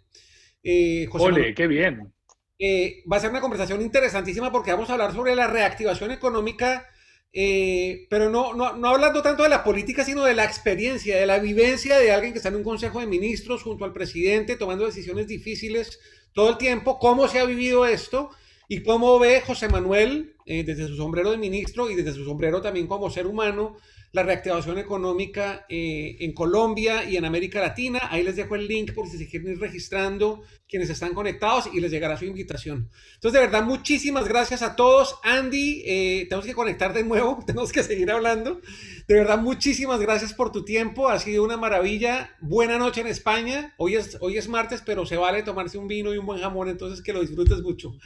Eh, 0.63 1.07
Ole, 1.13 1.55
qué 1.55 1.67
bien. 1.67 2.13
Eh, 2.59 3.03
va 3.11 3.19
a 3.19 3.21
ser 3.21 3.31
una 3.31 3.41
conversación 3.41 3.83
interesantísima 3.83 4.51
porque 4.51 4.71
vamos 4.73 4.89
a 4.89 4.95
hablar 4.95 5.13
sobre 5.13 5.35
la 5.35 5.49
reactivación 5.49 6.13
económica 6.13 6.89
eh, 7.35 8.07
pero 8.11 8.29
no, 8.29 8.53
no, 8.53 8.77
no, 8.77 8.89
hablando 8.89 9.23
tanto 9.23 9.43
de 9.43 9.49
la 9.49 9.65
política, 9.65 10.05
sino 10.05 10.25
de 10.25 10.35
la 10.35 10.45
experiencia, 10.45 11.17
de 11.17 11.27
la 11.27 11.39
vivencia 11.39 11.99
de 11.99 12.13
alguien 12.13 12.33
que 12.33 12.39
está 12.39 12.51
en 12.51 12.57
un 12.57 12.63
consejo 12.63 13.01
de 13.01 13.07
ministros 13.07 13.63
junto 13.63 13.85
al 13.85 13.93
presidente, 13.95 14.57
tomando 14.57 14.85
decisiones 14.85 15.27
difíciles 15.27 15.99
todo 16.35 16.51
el 16.51 16.59
tiempo, 16.59 16.99
cómo 16.99 17.29
se 17.29 17.39
ha 17.39 17.45
vivido 17.45 17.87
esto 17.87 18.31
y 18.69 18.83
cómo 18.83 19.19
ve 19.19 19.41
José 19.41 19.69
Manuel 19.69 20.35
eh, 20.45 20.65
desde 20.65 20.89
su 20.89 20.97
sombrero 20.97 21.31
de 21.31 21.39
ministro 21.39 21.91
y 21.91 21.95
desde 21.95 22.13
su 22.13 22.25
sombrero 22.25 22.61
también 22.61 22.87
como 22.87 23.11
ser 23.11 23.27
humano 23.27 23.77
la 24.13 24.23
reactivación 24.23 24.79
económica 24.79 25.65
eh, 25.71 26.17
en 26.21 26.35
Colombia 26.35 27.05
y 27.05 27.17
en 27.17 27.25
América 27.25 27.61
Latina. 27.61 28.01
Ahí 28.11 28.23
les 28.23 28.37
dejo 28.37 28.55
el 28.55 28.69
link 28.69 28.93
por 28.93 29.09
si 29.09 29.17
se 29.17 29.27
quieren 29.27 29.53
ir 29.53 29.59
registrando 29.59 30.43
quienes 30.69 30.91
están 30.91 31.15
conectados 31.15 31.69
y 31.73 31.81
les 31.81 31.91
llegará 31.91 32.19
su 32.19 32.27
invitación. 32.27 32.91
Entonces, 33.15 33.41
de 33.41 33.47
verdad, 33.47 33.65
muchísimas 33.65 34.29
gracias 34.29 34.63
a 34.63 34.77
todos. 34.77 35.19
Andy, 35.23 35.83
eh, 35.87 36.27
tenemos 36.29 36.45
que 36.45 36.53
conectar 36.53 36.93
de 36.93 37.05
nuevo, 37.05 37.43
tenemos 37.47 37.73
que 37.73 37.83
seguir 37.83 38.11
hablando. 38.11 38.61
De 39.09 39.15
verdad, 39.15 39.39
muchísimas 39.39 40.01
gracias 40.01 40.35
por 40.35 40.53
tu 40.53 40.63
tiempo. 40.63 41.09
Ha 41.09 41.19
sido 41.19 41.43
una 41.43 41.57
maravilla. 41.57 42.37
Buena 42.43 42.79
noche 42.79 43.01
en 43.01 43.07
España. 43.07 43.73
Hoy 43.79 43.97
es, 43.97 44.19
hoy 44.21 44.37
es 44.37 44.47
martes, 44.47 44.83
pero 44.85 45.07
se 45.07 45.17
vale 45.17 45.43
tomarse 45.43 45.79
un 45.79 45.89
vino 45.89 46.13
y 46.13 46.19
un 46.19 46.27
buen 46.27 46.41
jamón, 46.41 46.69
entonces 46.69 47.03
que 47.03 47.15
lo 47.15 47.23
disfrutes 47.23 47.63
mucho. 47.63 47.97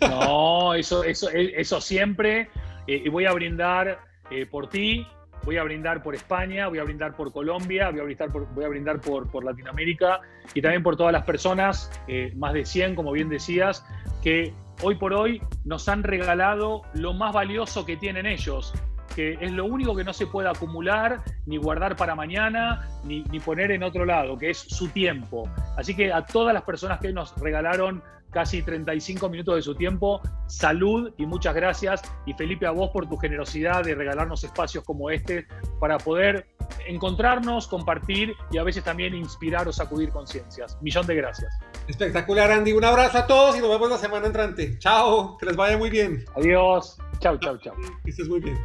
No, 0.00 0.74
eso, 0.74 1.02
eso, 1.02 1.28
eso 1.30 1.80
siempre. 1.80 2.48
Eh, 2.86 3.02
y 3.04 3.08
voy 3.08 3.26
a 3.26 3.32
brindar 3.32 4.06
por 4.50 4.68
ti, 4.68 5.06
voy 5.44 5.56
a 5.56 5.62
brindar 5.62 6.02
por 6.02 6.14
España, 6.14 6.68
voy 6.68 6.78
a 6.78 6.84
brindar 6.84 7.14
por 7.16 7.32
Colombia, 7.32 7.90
voy 7.90 8.00
a 8.00 8.04
brindar 8.04 8.30
por, 8.30 8.46
voy 8.54 8.64
a 8.64 8.68
brindar 8.68 9.00
por, 9.00 9.44
Latinoamérica 9.44 10.20
y 10.54 10.62
también 10.62 10.82
por 10.82 10.96
todas 10.96 11.12
las 11.12 11.24
personas, 11.24 11.90
eh, 12.06 12.32
más 12.36 12.54
de 12.54 12.64
100, 12.64 12.94
como 12.94 13.12
bien 13.12 13.28
decías, 13.28 13.84
que 14.22 14.52
hoy 14.82 14.96
por 14.96 15.12
hoy 15.12 15.40
nos 15.64 15.88
han 15.88 16.02
regalado 16.02 16.82
lo 16.94 17.12
más 17.12 17.32
valioso 17.32 17.86
que 17.86 17.96
tienen 17.96 18.26
ellos, 18.26 18.72
que 19.14 19.38
es 19.40 19.52
lo 19.52 19.64
único 19.64 19.96
que 19.96 20.04
no 20.04 20.12
se 20.12 20.26
puede 20.26 20.48
acumular, 20.48 21.22
ni 21.46 21.56
guardar 21.56 21.96
para 21.96 22.14
mañana, 22.14 22.88
ni, 23.04 23.22
ni 23.24 23.40
poner 23.40 23.70
en 23.70 23.82
otro 23.82 24.04
lado, 24.04 24.38
que 24.38 24.50
es 24.50 24.58
su 24.58 24.88
tiempo. 24.88 25.48
Así 25.76 25.94
que 25.94 26.12
a 26.12 26.24
todas 26.24 26.54
las 26.54 26.62
personas 26.62 27.00
que 27.00 27.12
nos 27.12 27.34
regalaron 27.40 28.02
casi 28.38 28.62
35 28.62 29.28
minutos 29.28 29.56
de 29.56 29.62
su 29.62 29.74
tiempo. 29.74 30.20
Salud 30.46 31.12
y 31.18 31.26
muchas 31.26 31.56
gracias. 31.56 32.00
Y 32.24 32.34
Felipe, 32.34 32.66
a 32.66 32.70
vos 32.70 32.90
por 32.90 33.08
tu 33.08 33.16
generosidad 33.16 33.82
de 33.82 33.96
regalarnos 33.96 34.44
espacios 34.44 34.84
como 34.84 35.10
este 35.10 35.48
para 35.80 35.98
poder 35.98 36.46
encontrarnos, 36.86 37.66
compartir 37.66 38.36
y 38.52 38.58
a 38.58 38.62
veces 38.62 38.84
también 38.84 39.12
inspirar 39.16 39.66
o 39.66 39.72
sacudir 39.72 40.10
conciencias. 40.10 40.78
Millón 40.80 41.04
de 41.08 41.16
gracias. 41.16 41.52
Espectacular, 41.88 42.52
Andy. 42.52 42.74
Un 42.74 42.84
abrazo 42.84 43.18
a 43.18 43.26
todos 43.26 43.56
y 43.56 43.60
nos 43.60 43.70
vemos 43.70 43.90
la 43.90 43.98
semana 43.98 44.28
entrante. 44.28 44.78
Chao, 44.78 45.36
que 45.36 45.46
les 45.46 45.56
vaya 45.56 45.76
muy 45.76 45.90
bien. 45.90 46.24
Adiós. 46.36 46.96
Chao, 47.18 47.36
chao, 47.38 47.58
chao. 47.58 47.74
Que 48.04 48.10
estés 48.10 48.28
muy 48.28 48.38
bien. 48.38 48.56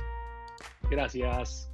Gracias. 0.92 1.73